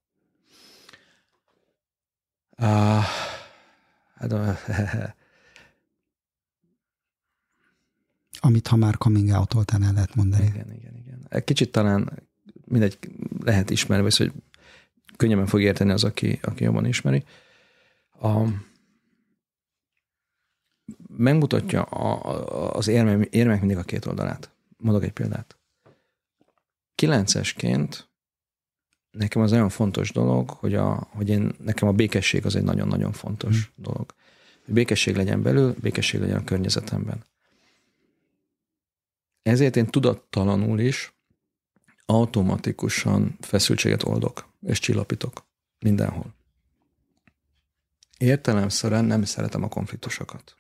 [2.59, 3.05] Uh,
[4.15, 4.33] hát,
[8.41, 10.45] Amit ha már coming out el lehet mondani.
[10.45, 11.45] Igen, igen, igen.
[11.45, 12.29] Kicsit talán
[12.65, 12.99] mindegy,
[13.41, 14.33] lehet ismerve, hogy
[15.17, 17.25] könnyebben fog érteni az, aki, aki jobban ismeri.
[18.21, 18.45] A,
[21.17, 24.51] megmutatja a, a, az érme, érmek mindig a két oldalát.
[24.77, 25.60] Mondok egy példát
[27.01, 28.11] kilencesként
[29.11, 33.13] nekem az nagyon fontos dolog, hogy, a, hogy én, nekem a békesség az egy nagyon-nagyon
[33.13, 33.85] fontos hmm.
[33.85, 34.15] dolog.
[34.65, 37.25] Hogy békesség legyen belül, békesség legyen a környezetemben.
[39.43, 41.15] Ezért én tudattalanul is
[42.07, 45.47] automatikusan feszültséget oldok, és csillapítok
[45.79, 46.35] mindenhol.
[48.19, 50.60] Értelemszerűen nem szeretem a konfliktusokat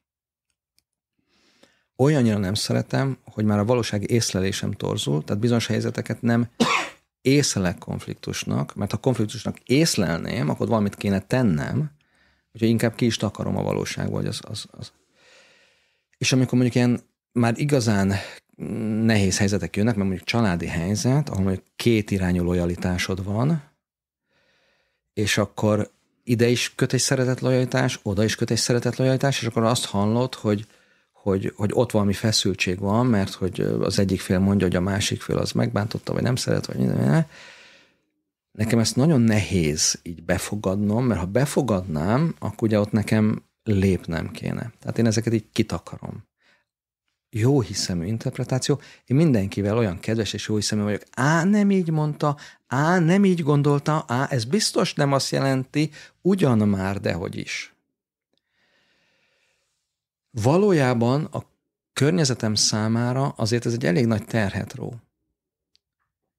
[2.00, 6.48] olyannyira nem szeretem, hogy már a valósági észlelésem torzul, tehát bizonyos helyzeteket nem
[7.20, 11.90] észlelek konfliktusnak, mert ha konfliktusnak észlelném, akkor valamit kéne tennem,
[12.52, 14.92] hogy inkább ki is takarom a valóságból, hogy az, az, az.
[16.18, 17.00] És amikor mondjuk ilyen
[17.32, 18.14] már igazán
[19.04, 23.62] nehéz helyzetek jönnek, mert mondjuk családi helyzet, ahol mondjuk két irányú lojalitásod van,
[25.12, 25.90] és akkor
[26.24, 29.84] ide is köt egy szeretet lojalitás, oda is köt egy szeretet lojalitás, és akkor azt
[29.84, 30.66] hallod, hogy
[31.22, 35.20] hogy, hogy ott valami feszültség van, mert hogy az egyik fél mondja, hogy a másik
[35.20, 37.26] fél az megbántotta, vagy nem szeret, vagy minden.
[38.52, 44.72] Nekem ezt nagyon nehéz így befogadnom, mert ha befogadnám, akkor ugye ott nekem lépnem kéne.
[44.80, 46.28] Tehát én ezeket így kitakarom.
[47.30, 48.80] Jó hiszemű interpretáció.
[49.06, 51.02] Én mindenkivel olyan kedves és jó hiszemű vagyok.
[51.10, 56.58] Á, nem így mondta, á, nem így gondolta, á, ez biztos nem azt jelenti, ugyan
[56.58, 57.74] már, dehogy is.
[60.30, 61.42] Valójában a
[61.92, 64.94] környezetem számára azért ez egy elég nagy terhet ró.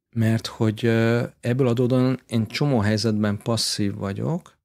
[0.10, 0.86] Mert hogy
[1.40, 4.58] ebből adódóan én csomó helyzetben passzív vagyok,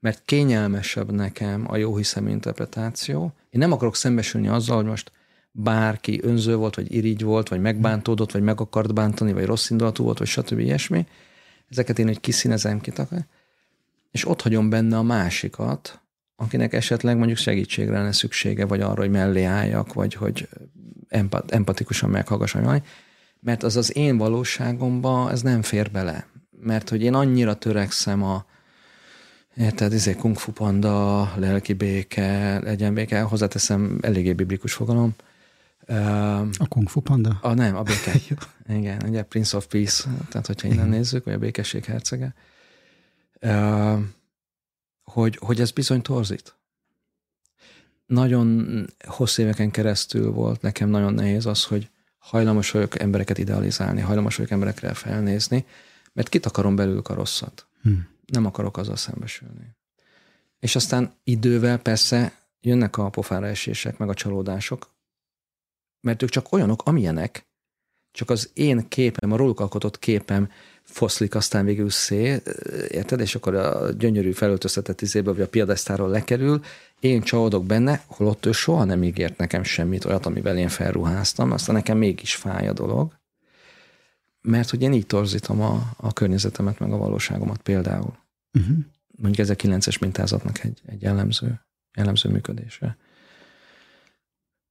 [0.00, 3.32] mert kényelmesebb nekem a jó hiszemű interpretáció.
[3.50, 5.12] Én nem akarok szembesülni azzal, hogy most
[5.50, 10.04] bárki önző volt, vagy irigy volt, vagy megbántódott, vagy meg akart bántani, vagy rossz indulatú
[10.04, 10.58] volt, vagy stb.
[10.58, 11.06] ilyesmi.
[11.70, 13.24] Ezeket én egy kiszínezem, kitakar,
[14.10, 16.00] és ott hagyom benne a másikat,
[16.36, 20.48] akinek esetleg mondjuk segítségre lenne szüksége, vagy arra, hogy mellé álljak, vagy hogy
[21.08, 22.82] empat, empatikusan meghallgassam,
[23.40, 26.26] mert az az én valóságomba ez nem fér bele.
[26.60, 28.44] Mert hogy én annyira törekszem a,
[29.56, 35.14] érted, izé kung fu panda, lelki béke, legyen béke, hozzáteszem eléggé biblikus fogalom.
[36.58, 37.38] A kung fu panda?
[37.42, 38.12] A, nem, a béke.
[38.78, 42.34] Igen, ugye Prince of Peace, tehát hogyha innen nézzük, vagy a békesség hercege.
[45.04, 46.56] Hogy, hogy ez bizony torzít.
[48.06, 54.36] Nagyon hosszú éveken keresztül volt nekem nagyon nehéz az, hogy hajlamos vagyok embereket idealizálni, hajlamos
[54.36, 55.66] vagyok emberekre felnézni,
[56.12, 57.66] mert kit akarom belül a rosszat.
[57.82, 58.08] Hmm.
[58.26, 59.76] Nem akarok azzal szembesülni.
[60.58, 64.90] És aztán idővel persze jönnek a pofára esések, meg a csalódások,
[66.00, 67.46] mert ők csak olyanok, amilyenek,
[68.12, 70.50] csak az én képem, a róluk alkotott képem
[70.84, 72.42] foszlik aztán végül szé,
[72.88, 73.20] érted?
[73.20, 76.60] És akkor a gyönyörű felöltöztetett izébe, vagy a piadesztáról lekerül,
[77.00, 81.74] én csalódok benne, holott ő soha nem ígért nekem semmit, olyat, amivel én felruháztam, aztán
[81.74, 83.12] nekem mégis fáj a dolog.
[84.40, 88.16] mert hogy én így torzítom a, a környezetemet, meg a valóságomat például.
[88.58, 88.76] Uh-huh.
[89.16, 91.60] Mondjuk ez a 9-es mintázatnak egy, egy jellemző,
[91.96, 92.96] jellemző működése.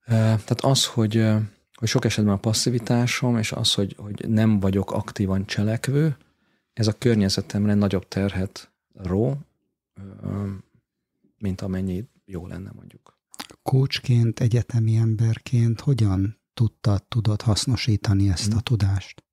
[0.06, 1.26] Tehát az, hogy,
[1.74, 6.16] hogy sok esetben a passzivitásom, és az, hogy, hogy nem vagyok aktívan cselekvő,
[6.72, 9.38] ez a környezetemre nagyobb terhet ró,
[11.38, 13.18] mint amennyi jó lenne mondjuk.
[13.62, 18.62] Kócsként, egyetemi emberként hogyan tudtad, tudod hasznosítani ezt a hm.
[18.62, 19.24] tudást?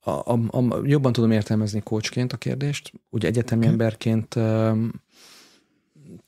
[0.00, 2.92] A, a, a, jobban tudom értelmezni kócsként a kérdést.
[3.10, 3.72] Ugye egyetemi okay.
[3.72, 4.34] emberként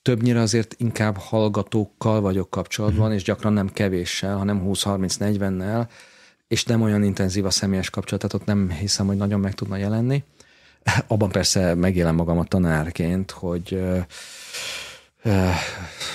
[0.02, 3.14] többnyire azért inkább hallgatókkal vagyok kapcsolatban, uh-huh.
[3.14, 5.86] és gyakran nem kevéssel, hanem 20-30-40-nel,
[6.48, 9.76] és nem olyan intenzív a személyes kapcsolat, tehát ott nem hiszem, hogy nagyon meg tudna
[9.76, 10.24] jelenni.
[11.06, 13.72] Abban persze megélem magam a tanárként, hogy
[15.24, 15.50] uh,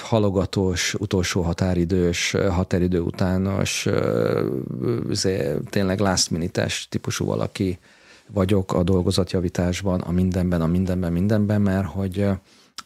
[0.04, 4.50] halogatós, utolsó határidős, határidő utános, uh,
[5.70, 7.80] tényleg last minute típusú valaki
[8.28, 12.28] vagyok a dolgozatjavításban, a mindenben, a mindenben, mindenben, mert hogy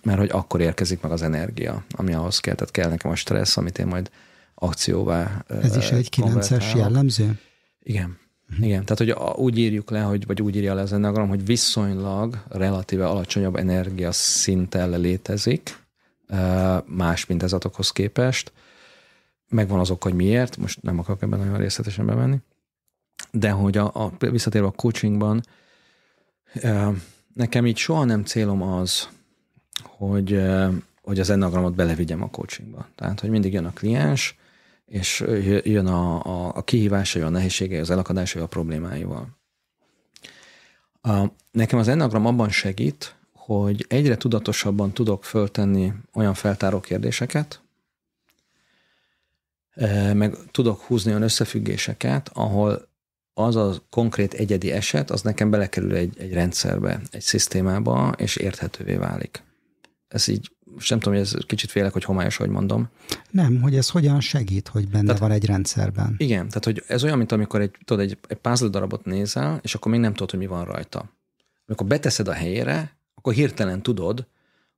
[0.03, 2.55] mert hogy akkor érkezik meg az energia, ami ahhoz kell.
[2.55, 4.09] Tehát kell nekem a stressz, amit én majd
[4.55, 7.39] akcióvá Ez is egy 9-es jellemző?
[7.83, 8.17] Igen.
[8.49, 8.65] Uh-huh.
[8.65, 12.43] Igen, tehát hogy úgy írjuk le, hogy, vagy úgy írja le az enneagram, hogy viszonylag
[12.47, 15.77] relatíve alacsonyabb energia szinttel létezik,
[16.85, 18.51] más mintázatokhoz képest.
[19.49, 22.38] Megvan azok, hogy miért, most nem akarok ebben nagyon részletesen bemenni,
[23.31, 25.41] de hogy a, a visszatérve a coachingban,
[27.33, 29.07] nekem így soha nem célom az,
[29.86, 30.42] hogy,
[31.02, 32.88] hogy az ennagramot belevigyem a coachingba.
[32.96, 34.38] Tehát, hogy mindig jön a kliens,
[34.86, 35.26] és
[35.63, 39.38] jön a, a, a kihívásai, a nehézségei, az elakadásai, a problémáival.
[41.02, 47.62] A, nekem az ennagram abban segít, hogy egyre tudatosabban tudok föltenni olyan feltáró kérdéseket,
[50.13, 52.88] meg tudok húzni olyan összefüggéseket, ahol
[53.34, 58.96] az a konkrét egyedi eset, az nekem belekerül egy, egy rendszerbe, egy szisztémába, és érthetővé
[58.96, 59.44] válik
[60.10, 62.89] ez így, most nem tudom, hogy ez kicsit félek, hogy homályos, hogy mondom.
[63.30, 66.15] Nem, hogy ez hogyan segít, hogy benne tehát, van egy rendszerben.
[66.17, 69.76] Igen, tehát hogy ez olyan, mint amikor egy, tudod, egy, egy puzzle darabot nézel, és
[69.76, 71.10] akkor még nem tudod, hogy mi van rajta.
[71.65, 74.28] Amikor beteszed a helyére, akkor hirtelen tudod,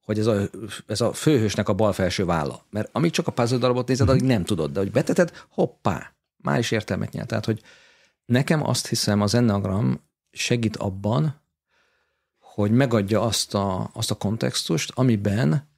[0.01, 0.49] hogy ez a,
[0.87, 2.65] ez a főhősnek a bal felső válla.
[2.69, 6.59] Mert amíg csak a puzzle darabot nézed, addig nem tudod, de hogy beteted, hoppá, már
[6.59, 7.27] is értelmet nyert.
[7.27, 7.61] Tehát, hogy
[8.25, 9.99] nekem azt hiszem az enneagram
[10.31, 11.40] segít abban,
[12.53, 15.69] hogy megadja azt a, azt a kontextust, amiben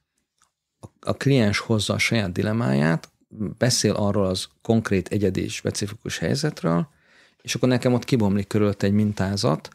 [1.00, 3.08] a, kliens hozza a saját dilemáját,
[3.58, 6.88] beszél arról az konkrét, egyedi, specifikus helyzetről,
[7.42, 9.68] és akkor nekem ott kibomlik körült egy mintázat,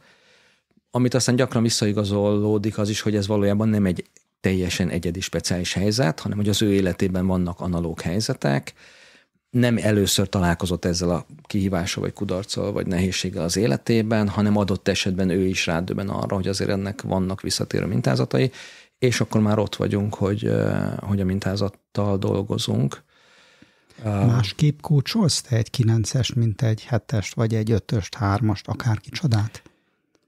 [0.92, 4.06] amit aztán gyakran visszaigazolódik az is, hogy ez valójában nem egy
[4.40, 8.74] teljesen egyedi, speciális helyzet, hanem hogy az ő életében vannak analóg helyzetek,
[9.50, 15.30] nem először találkozott ezzel a kihívással, vagy kudarccal, vagy nehézséggel az életében, hanem adott esetben
[15.30, 18.52] ő is rádöben arra, hogy azért ennek vannak visszatérő mintázatai,
[19.00, 20.52] és akkor már ott vagyunk, hogy,
[21.00, 23.04] hogy a mintázattal dolgozunk.
[24.04, 29.62] Másképp kócsolsz te egy 9-es, mint egy 7-est, vagy egy 5-öst, 3-ast, akárki csodát?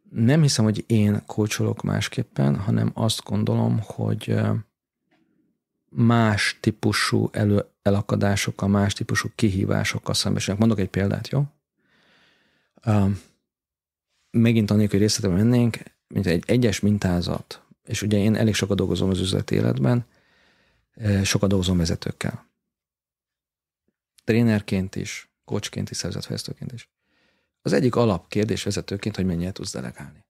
[0.09, 4.35] Nem hiszem, hogy én kócsolok másképpen, hanem azt gondolom, hogy
[5.95, 10.61] más típusú elő, elakadásokkal, más típusú kihívásokkal szembesülnek.
[10.61, 11.45] Mondok egy példát, jó?
[12.85, 13.11] Uh,
[14.31, 15.77] megint annélkül, hogy részletem mennénk,
[16.07, 20.05] mint egy egyes mintázat, és ugye én elég sokat dolgozom az üzleti életben,
[21.23, 22.49] sokat dolgozom vezetőkkel.
[24.23, 26.89] Trénerként is, coachként is, szervezetfejlesztőként is.
[27.61, 30.25] Az egyik alapkérdés vezetőként, hogy mennyire tudsz delegálni.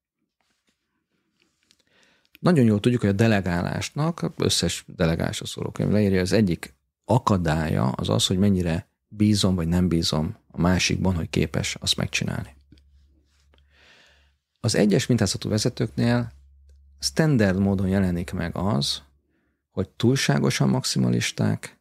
[2.41, 6.73] Nagyon jól tudjuk, hogy a delegálásnak, összes delegálásra szóló könyv leírja, az egyik
[7.05, 12.55] akadálya az az, hogy mennyire bízom vagy nem bízom a másikban, hogy képes azt megcsinálni.
[14.59, 16.31] Az egyes mintázatú vezetőknél
[16.99, 19.01] standard módon jelenik meg az,
[19.71, 21.79] hogy túlságosan maximalisták,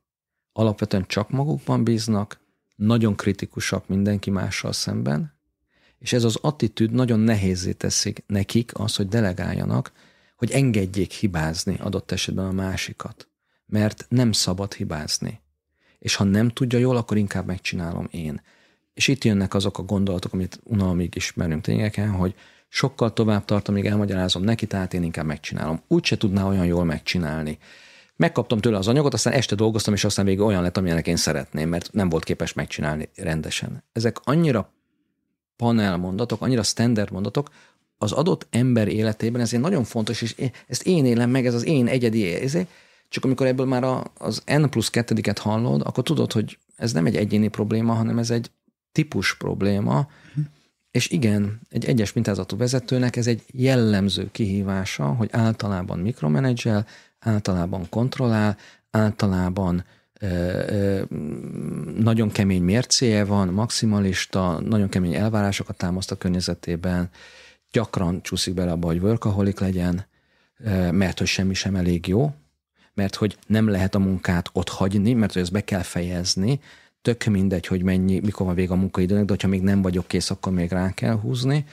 [0.52, 2.40] alapvetően csak magukban bíznak,
[2.76, 5.38] nagyon kritikusak mindenki mással szemben,
[5.98, 9.92] és ez az attitűd nagyon nehézé teszik nekik az, hogy delegáljanak,
[10.40, 13.28] hogy engedjék hibázni adott esetben a másikat.
[13.66, 15.40] Mert nem szabad hibázni.
[15.98, 18.42] És ha nem tudja jól, akkor inkább megcsinálom én.
[18.94, 22.34] És itt jönnek azok a gondolatok, amit unalmig ismerünk tényeken, hogy
[22.68, 25.82] sokkal tovább tart, amíg elmagyarázom neki, tehát én inkább megcsinálom.
[25.88, 27.58] Úgy se tudná olyan jól megcsinálni.
[28.16, 31.68] Megkaptam tőle az anyagot, aztán este dolgoztam, és aztán végig olyan lett, amilyenek én szeretném,
[31.68, 33.84] mert nem volt képes megcsinálni rendesen.
[33.92, 34.72] Ezek annyira
[35.56, 37.48] panel mondatok, annyira standard mondatok,
[38.02, 40.34] az adott ember életében ez egy nagyon fontos, és
[40.66, 42.66] ezt én élem meg, ez az én egyedi érzé,
[43.08, 47.16] csak amikor ebből már az N plusz kettediket hallod, akkor tudod, hogy Ez nem egy
[47.16, 48.50] egyéni probléma, hanem ez egy
[48.92, 50.08] típus probléma,
[50.90, 56.86] és igen, egy egyes mintázatú vezetőnek ez egy jellemző kihívása, hogy általában mikromenedzsel,
[57.18, 58.56] általában kontrollál,
[58.90, 59.84] általában
[60.20, 61.02] ö, ö,
[61.98, 67.10] nagyon kemény mércéje van, maximalista, nagyon kemény elvárásokat támaszt a környezetében,
[67.72, 70.06] gyakran csúszik bele abba, hogy workaholic legyen,
[70.90, 72.34] mert hogy semmi sem elég jó,
[72.94, 76.60] mert hogy nem lehet a munkát ott hagyni, mert hogy ezt be kell fejezni,
[77.02, 80.30] tök mindegy, hogy mennyi, mikor van vége a munkaidőnek, de hogyha még nem vagyok kész,
[80.30, 81.64] akkor még rá kell húzni.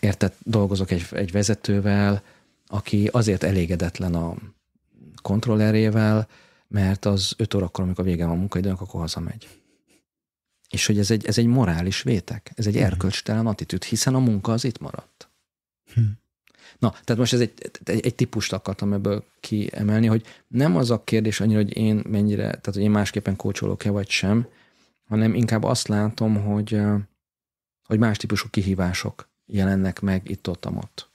[0.00, 2.22] Érted, dolgozok egy, egy vezetővel,
[2.66, 4.34] aki azért elégedetlen a
[5.22, 6.28] kontrollerével,
[6.68, 9.48] mert az öt órakor, amikor vége van a munkaidőnek, akkor hazamegy.
[10.72, 12.84] És hogy ez egy, ez egy morális vétek, ez egy mhm.
[12.84, 15.30] erkölcstelen attitűd, hiszen a munka az itt maradt.
[15.94, 16.00] Hm.
[16.78, 17.52] Na, tehát most ez egy,
[17.84, 22.42] egy, egy típust akartam ebből kiemelni, hogy nem az a kérdés annyira, hogy én mennyire,
[22.42, 24.46] tehát hogy én másképpen kócsolok-e vagy sem,
[25.08, 26.80] hanem inkább azt látom, hogy,
[27.84, 31.10] hogy más típusú kihívások jelennek meg itt-ott, ott.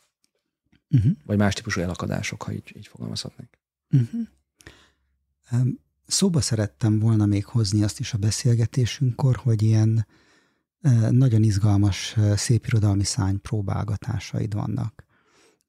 [0.90, 1.12] Uh-huh.
[1.26, 3.60] Vagy más típusú elakadások, ha így, így fogalmazhatnék.
[3.90, 4.28] Uh-huh.
[6.08, 10.08] Szóba szerettem volna még hozni azt is a beszélgetésünkkor, hogy ilyen
[11.10, 15.06] nagyon izgalmas szépirodalmi szány próbálgatásaid vannak.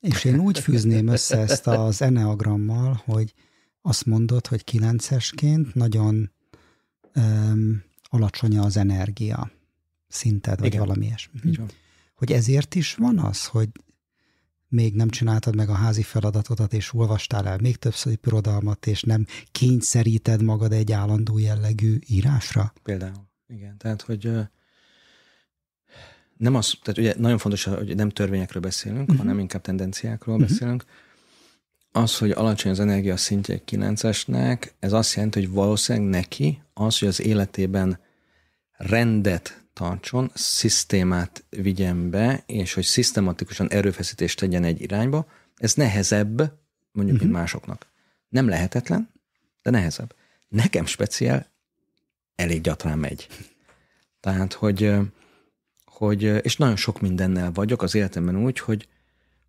[0.01, 3.35] És én úgy fűzném össze ezt az eneagrammal, hogy
[3.83, 6.31] azt mondod, hogy kilencesként nagyon
[7.15, 9.51] um, alacsony az energia
[10.09, 10.81] szinted, vagy Igen.
[10.81, 11.41] valami ilyesmi.
[12.15, 13.69] Hogy ezért is van az, hogy
[14.69, 19.27] még nem csináltad meg a házi feladatodat, és olvastál el még többször irodalmat, és nem
[19.51, 22.73] kényszeríted magad egy állandó jellegű írásra?
[22.83, 23.29] Például.
[23.47, 24.31] Igen, tehát, hogy
[26.37, 29.17] nem az, tehát ugye nagyon fontos, hogy nem törvényekről beszélünk, uh-huh.
[29.17, 30.51] hanem inkább tendenciákról uh-huh.
[30.51, 30.85] beszélünk.
[31.93, 36.99] Az, hogy alacsony az energia szintje egy 9-esnek, ez azt jelenti, hogy valószínűleg neki az,
[36.99, 38.01] hogy az életében
[38.73, 45.27] rendet tartson, szisztémát vigyen be, és hogy szisztematikusan erőfeszítést tegyen egy irányba,
[45.57, 46.37] ez nehezebb,
[46.93, 47.21] mondjuk, uh-huh.
[47.21, 47.87] mint másoknak.
[48.29, 49.11] Nem lehetetlen,
[49.63, 50.15] de nehezebb.
[50.49, 51.47] Nekem speciál
[52.35, 53.27] elég gyatrán megy.
[54.21, 54.97] Tehát, hogy
[55.85, 58.89] hogy, és nagyon sok mindennel vagyok az életemben úgy, hogy,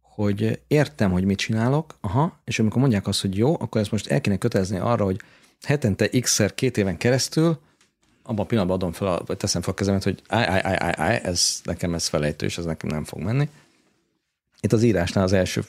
[0.01, 4.07] hogy értem, hogy mit csinálok, aha, és amikor mondják azt, hogy jó, akkor ezt most
[4.07, 5.21] el kéne kötelezni arra, hogy
[5.61, 7.59] hetente x-szer két éven keresztül
[8.29, 10.93] abban a pillanatban adom fel, vagy teszem fel a kezemet, hogy áj, áj, áj, áj,
[10.97, 13.49] áj, ez nekem ez felejtő, és ez nekem nem fog menni.
[14.61, 15.63] Itt az írásnál az első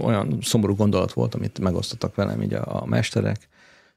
[0.00, 3.48] olyan szomorú gondolat volt, amit megosztottak velem így a, a mesterek,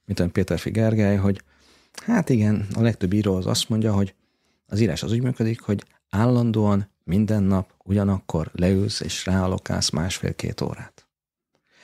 [0.05, 1.41] mint olyan Péter Gergely, hogy
[2.05, 4.13] hát igen, a legtöbb író az azt mondja, hogy
[4.68, 11.07] az írás az úgy működik, hogy állandóan minden nap ugyanakkor leülsz és ráalokálsz másfél-két órát.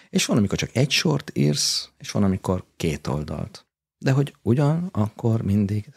[0.09, 3.65] És van, amikor csak egy sort írsz, és van, amikor két oldalt.
[4.01, 5.89] De hogy ugyanakkor mindig,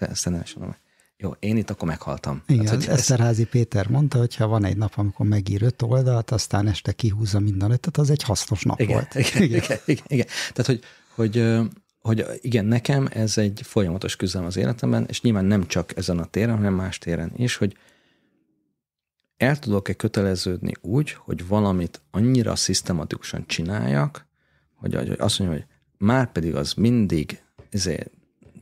[0.56, 0.76] mondom,
[1.16, 2.42] jó, én itt akkor meghaltam.
[2.46, 3.48] Igen, hát, hogy Eszterházi ez...
[3.48, 7.70] Péter mondta, hogy ha van egy nap, amikor megír öt oldalt, aztán este kihúzza minden
[7.70, 9.14] ötöt, az egy hasznos nap igen, volt.
[9.14, 10.26] Igen, igen, igen, igen, igen.
[10.52, 10.80] Tehát, hogy,
[11.14, 11.60] hogy,
[12.00, 16.24] hogy igen, nekem ez egy folyamatos küzdelem az életemben, és nyilván nem csak ezen a
[16.24, 17.76] téren, hanem más téren is, hogy,
[19.36, 24.26] el tudok-e köteleződni úgy, hogy valamit annyira szisztematikusan csináljak,
[24.74, 25.66] hogy azt mondja, hogy
[25.98, 27.42] már pedig az mindig,
[27.74, 28.10] ezért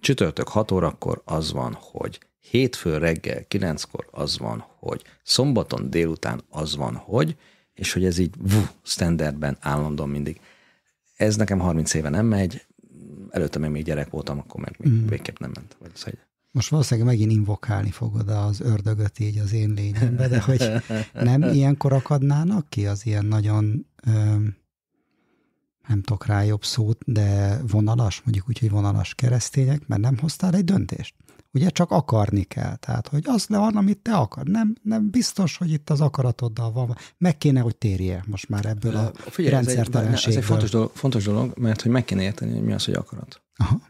[0.00, 6.76] csütörtök 6 órakor az van, hogy hétfő reggel 9-kor az van, hogy szombaton délután az
[6.76, 7.36] van, hogy,
[7.74, 10.40] és hogy ez így vú, standardben állandóan mindig.
[11.14, 12.64] Ez nekem 30 éve nem megy,
[13.30, 15.06] előtte még, még gyerek voltam, akkor meg még mm.
[15.06, 15.76] végképp nem ment.
[15.80, 16.18] Vagy hogy
[16.50, 20.70] most valószínűleg megint invokálni fogod az ördögöt így az én lényembe, de hogy
[21.12, 24.56] nem ilyenkor akadnának ki az ilyen nagyon, öm,
[25.88, 30.54] nem tudok rá jobb szót, de vonalas, mondjuk úgy, hogy vonalas keresztények, mert nem hoztál
[30.54, 31.14] egy döntést.
[31.54, 34.46] Ugye csak akarni kell, tehát hogy az le van, amit te akar.
[34.46, 36.96] Nem, nem biztos, hogy itt az akaratoddal van.
[37.18, 40.14] Meg kéne, hogy térje most már ebből a Figyelj, rendszertelenségből.
[40.14, 42.72] Ez egy, ez egy fontos, dolog, fontos dolog, mert hogy meg kéne érteni, hogy mi
[42.72, 43.42] az, hogy akarat.
[43.56, 43.80] Aha.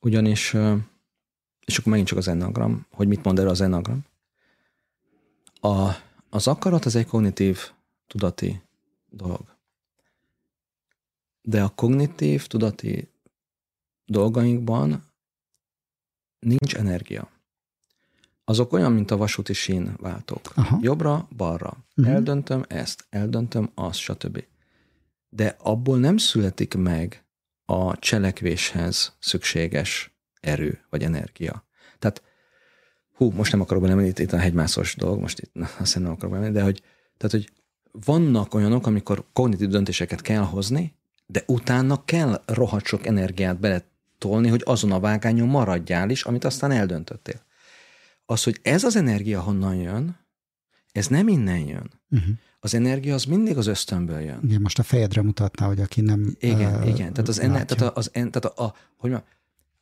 [0.00, 0.56] Ugyanis,
[1.60, 4.04] és akkor megint csak az enneagram, hogy mit mond erre az enneagram.
[5.60, 5.90] A,
[6.30, 7.58] az akarat az egy kognitív,
[8.06, 8.62] tudati
[9.08, 9.58] dolog.
[11.42, 13.08] De a kognitív, tudati
[14.04, 15.04] dolgainkban
[16.38, 17.30] nincs energia.
[18.44, 20.52] Azok olyan, mint a vasúti sín váltók.
[20.54, 20.78] Aha.
[20.82, 21.84] Jobbra, balra.
[21.96, 22.14] Uh-huh.
[22.14, 24.44] Eldöntöm ezt, eldöntöm azt, stb.
[25.28, 27.24] De abból nem születik meg
[27.64, 31.64] a cselekvéshez szükséges erő vagy energia.
[31.98, 32.22] Tehát,
[33.14, 36.30] hú, most nem akarok belemenni, itt, itt a hegymászós dolog, most itt azt nem akarok
[36.30, 36.82] belemenni, de hogy,
[37.16, 37.52] tehát, hogy
[37.90, 40.98] vannak olyanok, amikor kognitív döntéseket kell hozni,
[41.32, 43.84] de utána kell rohadt sok energiát bele
[44.18, 47.42] tolni, hogy azon a vágányon maradjál is, amit aztán eldöntöttél.
[48.26, 50.18] Az, hogy ez az energia honnan jön,
[50.92, 51.90] ez nem innen jön.
[52.10, 52.34] Uh-huh.
[52.60, 54.40] Az energia az mindig az ösztönből jön.
[54.44, 57.12] Igen, most a fejedre mutatná, hogy aki nem Igen, uh, igen.
[57.12, 59.32] Tehát az, enne, tehát az, en, tehát a, a, hogy mondjam,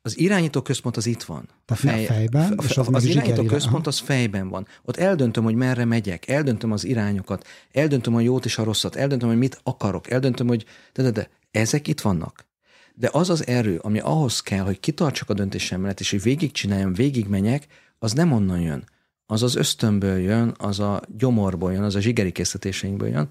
[0.09, 1.49] az irányító központ az itt van.
[1.67, 2.53] A, fej, fejben?
[2.53, 4.67] A, és az, az irányító központ az fejben van.
[4.85, 9.29] Ott eldöntöm, hogy merre megyek, eldöntöm az irányokat, eldöntöm a jót és a rosszat, eldöntöm,
[9.29, 12.47] hogy mit akarok, eldöntöm, hogy de, de, de ezek itt vannak.
[12.95, 16.93] De az az erő, ami ahhoz kell, hogy kitartsak a döntésem mellett, és hogy végigcsináljam,
[16.93, 17.67] végigmenjek,
[17.99, 18.85] az nem onnan jön.
[19.27, 23.29] Az az ösztönből jön, az a gyomorból jön, az a zsigeri készítéseinkből jön.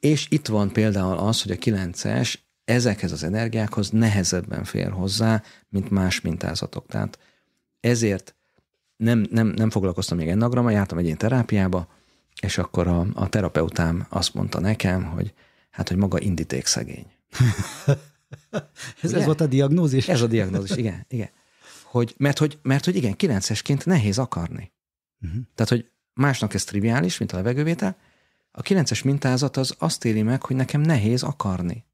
[0.00, 2.34] És itt van például az, hogy a 9-es
[2.66, 6.86] ezekhez az energiákhoz nehezebben fér hozzá, mint más mintázatok.
[6.86, 7.18] Tehát
[7.80, 8.34] ezért
[8.96, 11.88] nem, nem, nem foglalkoztam még ennagrammal, jártam egy ilyen terápiába,
[12.40, 15.34] és akkor a, a terapeutám azt mondta nekem, hogy
[15.70, 17.06] hát, hogy maga indíték szegény.
[19.02, 20.08] ez, ez volt a diagnózis?
[20.08, 21.30] Ez a diagnózis, igen, igen.
[21.82, 24.72] Hogy, mert, hogy, mert hogy igen, kilencesként nehéz akarni.
[25.20, 25.40] Uh-huh.
[25.54, 27.96] Tehát, hogy másnak ez triviális, mint a levegővétel,
[28.50, 31.84] a kilences mintázat az azt éli meg, hogy nekem nehéz akarni.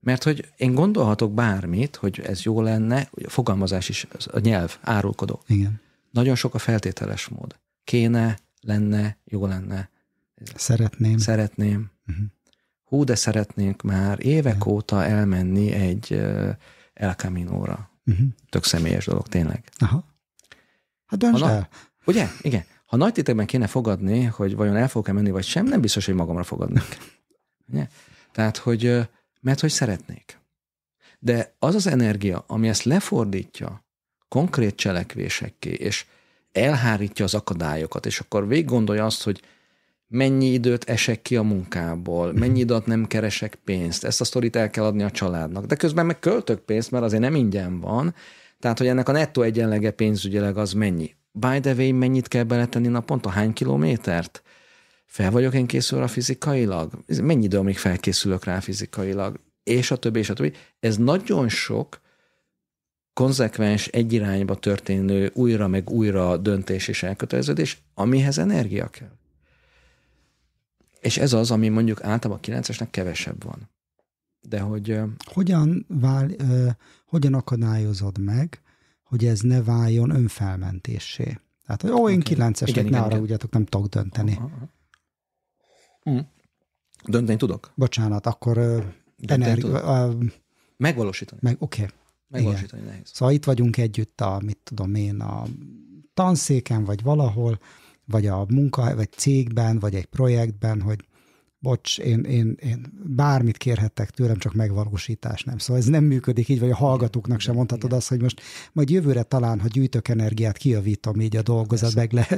[0.00, 5.42] Mert hogy én gondolhatok bármit, hogy ez jó lenne, a fogalmazás is, a nyelv, árulkodó.
[5.46, 5.80] Igen.
[6.10, 7.58] Nagyon sok a feltételes mód.
[7.84, 9.90] Kéne, lenne, jó lenne.
[10.54, 11.18] Szeretném.
[11.18, 11.90] Szeretném.
[12.06, 12.24] Uh-huh.
[12.84, 14.68] Hú, de szeretnénk már évek Igen.
[14.68, 16.50] óta elmenni egy uh,
[16.94, 17.90] El Camino-ra.
[18.06, 18.26] Uh-huh.
[18.48, 19.64] Tök személyes dolog, tényleg.
[19.78, 20.04] Aha.
[21.06, 21.68] Hát döntsd el.
[22.04, 22.28] Ugye?
[22.40, 22.64] Igen.
[22.86, 26.14] Ha nagy tétekben kéne fogadni, hogy vajon el fogok-e menni, vagy sem, nem biztos, hogy
[26.14, 26.98] magamra fogadnék.
[27.70, 27.88] Ugye?
[28.32, 29.08] Tehát, hogy
[29.40, 30.38] mert hogy szeretnék.
[31.18, 33.84] De az az energia, ami ezt lefordítja
[34.28, 36.06] konkrét cselekvésekké, és
[36.52, 39.42] elhárítja az akadályokat, és akkor végig gondolja azt, hogy
[40.06, 44.70] mennyi időt esek ki a munkából, mennyi időt nem keresek pénzt, ezt a sztorit el
[44.70, 45.64] kell adni a családnak.
[45.64, 48.14] De közben meg költök pénzt, mert azért nem ingyen van,
[48.58, 51.14] tehát hogy ennek a nettó egyenlege pénzügyileg az mennyi.
[51.32, 53.28] By the way, mennyit kell beletenni naponta?
[53.28, 54.42] Hány kilométert?
[55.08, 56.92] Fel vagyok én készülve fizikailag?
[57.22, 59.40] Mennyi idő, amíg felkészülök rá fizikailag?
[59.62, 60.52] És a többi, és a többi.
[60.80, 62.00] Ez nagyon sok
[63.12, 69.16] konzekvens, egy irányba történő újra meg újra döntés és elköteleződés, amihez energia kell.
[71.00, 73.70] És ez az, ami mondjuk általában a 9-esnek kevesebb van.
[74.40, 75.00] De hogy...
[75.24, 76.68] Hogyan, vál, uh,
[77.06, 78.60] hogyan akadályozod meg,
[79.02, 81.38] hogy ez ne váljon önfelmentésé?
[81.66, 82.50] Tehát, hogy ó, én okay.
[82.50, 84.34] 9-es, ne arra ugyatok, nem tudok dönteni.
[84.36, 84.76] Aha.
[86.08, 86.18] Mm.
[87.04, 87.72] Dönteni tudok.
[87.74, 88.58] Bocsánat, akkor
[89.26, 90.14] energi- uh,
[90.76, 91.40] megvalósítani.
[91.44, 91.82] Meg, oké.
[91.82, 91.94] Okay.
[92.28, 92.92] Megvalósítani Igen.
[92.92, 93.10] nehéz.
[93.12, 95.44] Szóval itt vagyunk együtt a, mit tudom én, a
[96.14, 97.58] tanszéken, vagy valahol,
[98.04, 101.04] vagy a munka, vagy cégben, vagy egy projektben, hogy
[101.58, 105.58] bocs, én, én, én bármit kérhettek tőlem, csak megvalósítás nem.
[105.58, 108.40] Szóval ez nem működik így, vagy a hallgatóknak sem mondhatod azt, hogy most
[108.72, 112.28] majd jövőre talán, ha gyűjtök energiát, kijavítom így a dolgozat, meg le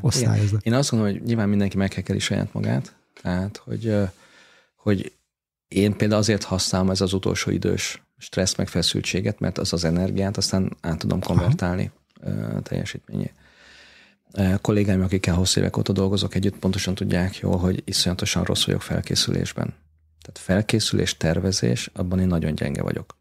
[0.00, 0.58] osztályozza.
[0.62, 3.94] Én azt gondolom, hogy nyilván mindenki meghekeli saját magát, tehát, hogy,
[4.76, 5.12] hogy
[5.68, 10.36] én például azért használom ez az utolsó idős stressz meg feszültséget, mert az az energiát
[10.36, 11.90] aztán át tudom konvertálni
[12.24, 12.60] Aha.
[12.60, 13.32] teljesítményé.
[14.60, 19.74] Kollégáim, akikkel hosszú évek óta dolgozok együtt, pontosan tudják jól, hogy iszonyatosan rossz vagyok felkészülésben.
[20.20, 23.16] Tehát felkészülés, tervezés, abban én nagyon gyenge vagyok.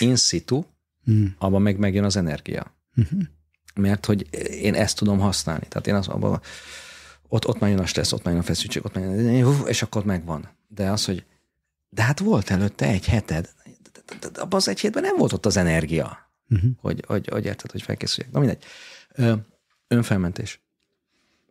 [0.00, 0.64] In situ,
[1.04, 1.34] hmm.
[1.38, 2.74] abban meg megjön az energia.
[2.96, 3.22] Uh-huh
[3.74, 5.66] mert hogy én ezt tudom használni.
[5.68, 6.40] Tehát én az, abban,
[7.28, 9.82] ott, ott már jön a stressz, ott már jön a feszültség, ott már jön, és
[9.82, 10.48] akkor megvan.
[10.68, 11.24] De az, hogy
[11.88, 13.52] de hát volt előtte egy heted,
[14.34, 16.70] abban az egy hétben nem volt ott az energia, uh-huh.
[16.80, 18.32] hogy, hogy, hogy érted, hogy felkészüljek.
[18.32, 18.64] Na mindegy.
[19.88, 20.60] Önfelmentés.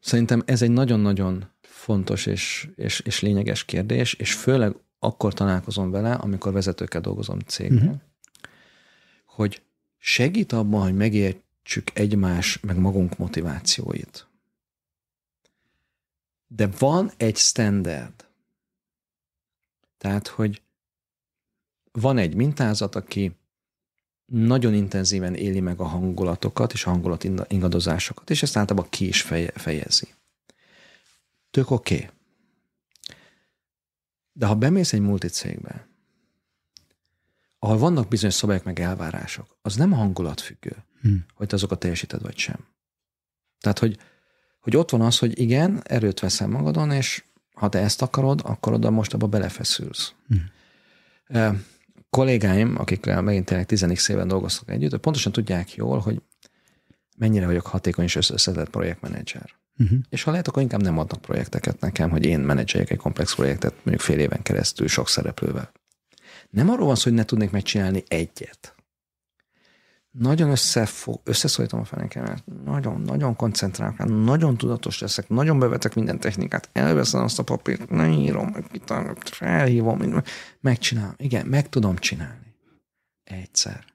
[0.02, 6.14] Szerintem ez egy nagyon-nagyon fontos és, és, és lényeges kérdés, és főleg akkor találkozom vele,
[6.14, 8.00] amikor vezetőkkel dolgozom cégnél, uh-huh.
[9.26, 9.62] hogy
[9.98, 14.28] segít abban, hogy megért, értsük egymás, meg magunk motivációit.
[16.48, 18.28] De van egy standard.
[19.98, 20.62] Tehát, hogy
[21.92, 23.36] van egy mintázat, aki
[24.26, 29.22] nagyon intenzíven éli meg a hangulatokat és a hangulat ingadozásokat, és ezt általában ki is
[29.54, 30.14] fejezi.
[31.52, 31.96] Tök oké.
[31.96, 32.10] Okay.
[34.32, 35.88] De ha bemész egy multicégbe,
[37.60, 41.26] ahol vannak bizonyos szabályok meg elvárások, az nem hangulatfüggő hmm.
[41.34, 42.68] hogy te azokat teljesíted, vagy sem.
[43.60, 43.98] Tehát, hogy,
[44.60, 47.24] hogy ott van az, hogy igen, erőt veszel magadon, és
[47.54, 50.14] ha te ezt akarod, akkor oda most abba belefeszülsz.
[50.28, 50.52] Hmm.
[51.26, 51.56] E,
[52.10, 56.22] kollégáim, akikkel megint tényleg 10 éven dolgoztak együtt, pontosan tudják jól, hogy
[57.18, 59.50] mennyire vagyok hatékony és összeszedett projektmenedzser.
[59.78, 60.00] Uh-huh.
[60.10, 63.74] És ha lehet, akkor inkább nem adnak projekteket nekem, hogy én menedzseljek egy komplex projektet
[63.74, 65.72] mondjuk fél éven keresztül sok szereplővel.
[66.50, 68.76] Nem arról van szó, hogy ne tudnék megcsinálni egyet.
[70.20, 76.20] Nagyon összefog, összeszólítom a fenekemet, nagyon, nagyon koncentrálok rá, nagyon tudatos leszek, nagyon bevetek minden
[76.20, 78.56] technikát, elveszem azt a papírt, nem írom,
[79.24, 80.24] felhívom,
[80.62, 81.14] megcsinálom.
[81.18, 82.56] Igen, meg tudom csinálni.
[83.24, 83.86] Egyszer.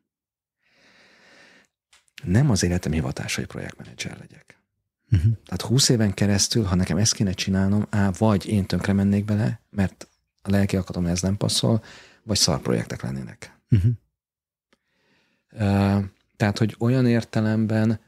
[2.23, 4.63] Nem az életem hivatása, hogy projektmenedzser legyek.
[5.11, 5.33] Uh-huh.
[5.45, 9.61] Tehát húsz éven keresztül, ha nekem ezt kéne csinálnom, á, vagy én tönkre mennék bele,
[9.71, 10.09] mert
[10.43, 11.83] a lelki akatom ez nem passzol,
[12.23, 13.59] vagy szar projektek lennének.
[13.71, 13.93] Uh-huh.
[16.37, 18.01] Tehát, hogy olyan értelemben,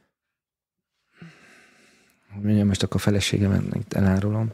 [2.32, 4.52] hogy mondjam, most akkor a feleségemet elárulom,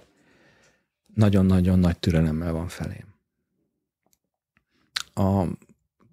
[1.14, 3.14] nagyon-nagyon nagy türelemmel van felém.
[5.14, 5.44] A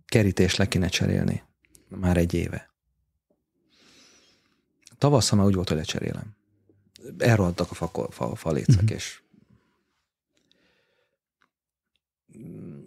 [0.05, 1.43] kerítés le kéne cserélni
[1.88, 2.71] már egy éve.
[4.97, 6.36] Tavasszal már úgy volt, hogy lecserélem.
[7.17, 8.91] Elrohadtak a fa, fa, falécek, uh-huh.
[8.91, 9.21] és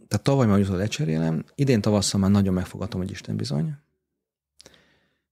[0.08, 3.74] tehát tavaly már jutott lecserélem, idén tavasszal már nagyon megfogadtam, hogy Isten bizony.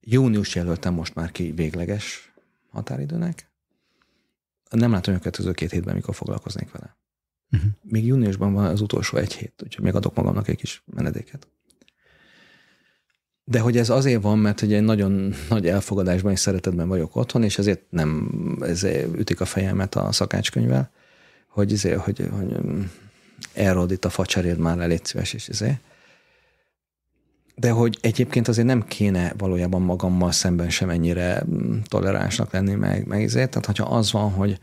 [0.07, 2.32] Június jelöltem most már ki végleges
[2.70, 3.50] határidőnek.
[4.70, 6.96] Nem látom a következő két hétben, mikor foglalkoznék vele.
[7.52, 7.70] Uh-huh.
[7.82, 11.46] Még júniusban van az utolsó egy hét, úgyhogy még adok magamnak egy kis menedéket.
[13.44, 17.42] De hogy ez azért van, mert ugye egy nagyon nagy elfogadásban és szeretetben vagyok otthon,
[17.42, 18.30] és ezért nem
[18.61, 20.90] ezért ütik a fejemet a szakácskönyvvel,
[21.48, 22.57] hogy, ezért, hogy, hogy
[23.52, 25.80] elrod itt a facseréd már le, légy szíves, és ezért.
[27.55, 33.07] De hogy egyébként azért nem kéne valójában magammal szemben sem ennyire mm, toleránsnak lenni, meg,
[33.07, 33.50] meg ezért.
[33.50, 34.59] Tehát, hogyha az van, hogy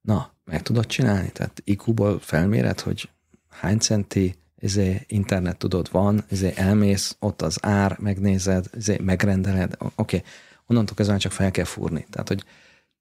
[0.00, 3.08] na, meg tudod csinálni, tehát IQ-ból felméred, hogy
[3.48, 9.92] hány centi izé, internet tudod van, izé, elmész, ott az ár, megnézed, izé, megrendeled, oké,
[9.96, 10.22] okay.
[10.66, 12.06] onnantól kezdve csak fel kell fúrni.
[12.10, 12.44] Tehát, hogy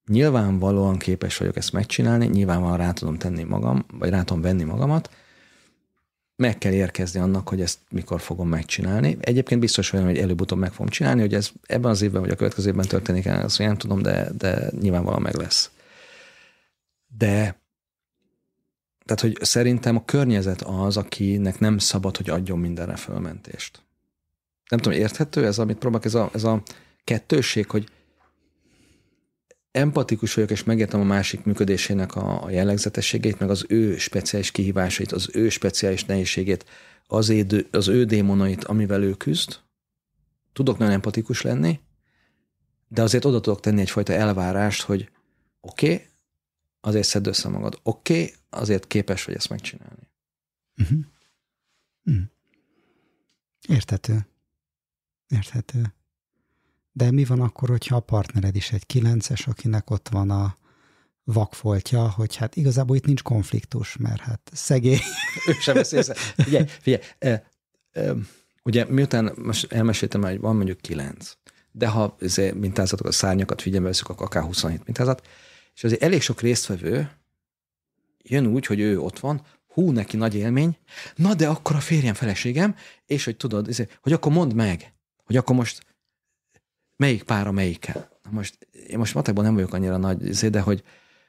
[0.08, 5.10] nyilvánvalóan képes vagyok ezt megcsinálni, nyilvánvalóan rá tudom tenni magam, vagy rá tudom venni magamat,
[6.42, 9.18] meg kell érkezni annak, hogy ezt mikor fogom megcsinálni.
[9.20, 12.36] Egyébként biztos vagyok, hogy előbb-utóbb meg fogom csinálni, hogy ez ebben az évben vagy a
[12.36, 15.72] következő évben történik el, azt nem tudom, de, de nyilvánvalóan meg lesz.
[17.18, 17.60] De
[19.06, 23.82] tehát, hogy szerintem a környezet az, akinek nem szabad, hogy adjon mindenre fölmentést.
[24.70, 26.62] Nem tudom, érthető ez, amit próbálok, ez a, ez a
[27.04, 27.88] kettőség, hogy
[29.72, 35.30] empatikus vagyok, és megértem a másik működésének a, jellegzetességét, meg az ő speciális kihívásait, az
[35.34, 36.66] ő speciális nehézségét,
[37.08, 39.60] az, édő, az ő démonait, amivel ő küzd.
[40.54, 41.80] Tudok nagyon empatikus lenni,
[42.88, 45.10] de azért oda tudok tenni egyfajta elvárást, hogy
[45.62, 46.08] oké, okay,
[46.82, 47.80] azért szedd össze magad.
[47.84, 50.10] Oké, okay, azért képes vagy ezt megcsinálni.
[50.78, 51.00] Uh-huh.
[52.04, 52.24] Uh-huh.
[53.68, 54.28] Érthető.
[55.28, 55.94] Érthető.
[56.92, 60.56] De mi van akkor, hogyha a partnered is egy kilences, akinek ott van a
[61.24, 65.00] vakfoltja, hogy hát igazából itt nincs konfliktus, mert hát szegény.
[65.48, 66.02] Ő sem veszi.
[66.38, 67.44] Figyelj, figyelj, e,
[67.92, 68.14] e,
[68.64, 71.34] ugye miután most elmeséltem, hogy van mondjuk kilenc,
[71.72, 72.18] de ha
[72.54, 75.28] mintázatok, a szárnyakat figyelme veszük, akkor akár 27 mintázat,
[75.76, 77.12] és azért elég sok résztvevő
[78.24, 80.78] jön úgy, hogy ő ott van, hú, neki nagy élmény,
[81.16, 82.76] na de akkor a férjem, feleségem,
[83.06, 85.86] és hogy tudod, hogy akkor mondd meg, hogy akkor most
[87.02, 88.10] melyik pára melyikkel.
[88.30, 90.84] Most, én most matekban nem vagyok annyira nagy, de hogy,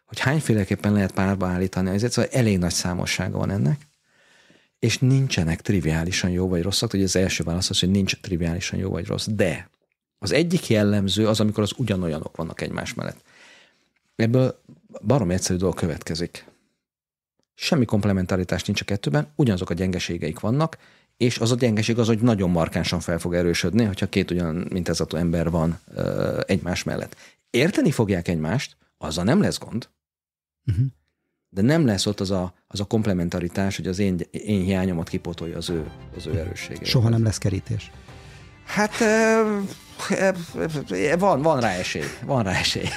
[0.05, 3.87] hogy hányféleképpen lehet párba állítani, ezért szóval elég nagy számossága van ennek,
[4.79, 8.91] és nincsenek triviálisan jó vagy rosszak, hogy az első válasz az, hogy nincs triviálisan jó
[8.91, 9.71] vagy rossz, de
[10.19, 13.23] az egyik jellemző az, amikor az ugyanolyanok vannak egymás mellett.
[14.17, 14.63] Ebből
[15.07, 16.45] barom egyszerű dolog következik.
[17.55, 20.79] Semmi komplementaritás nincs a kettőben, ugyanazok a gyengeségeik vannak,
[21.23, 25.17] és az a gyengeség az, hogy nagyon markánsan fel fog erősödni, hogyha két ugyan mintázatú
[25.17, 27.17] ember van ö, egymás mellett.
[27.51, 29.89] Érteni fogják egymást, azzal nem lesz gond,
[30.67, 30.87] uh-huh.
[31.49, 35.57] de nem lesz ott az a, az a komplementaritás, hogy az én, én hiányomat kipotolja
[35.57, 36.85] az ő, az ő erőssége.
[36.85, 37.91] Soha nem lesz kerítés.
[38.65, 38.95] Hát
[41.19, 42.05] van, van rá esély.
[42.25, 42.89] Van rá esély.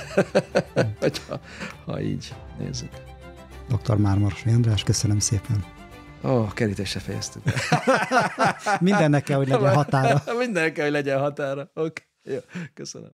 [1.27, 1.39] ha,
[1.85, 2.91] ha így nézzük.
[3.67, 3.95] Dr.
[3.95, 5.74] Mármarosi András, köszönöm szépen.
[6.25, 7.43] Ó, oh, kerítésre fejeztük.
[8.79, 10.23] Mindennek kell, hogy legyen határa.
[10.45, 11.71] Mindennek kell, hogy legyen határa.
[11.73, 12.33] Oké, okay.
[12.33, 12.39] jó,
[12.73, 13.11] köszönöm.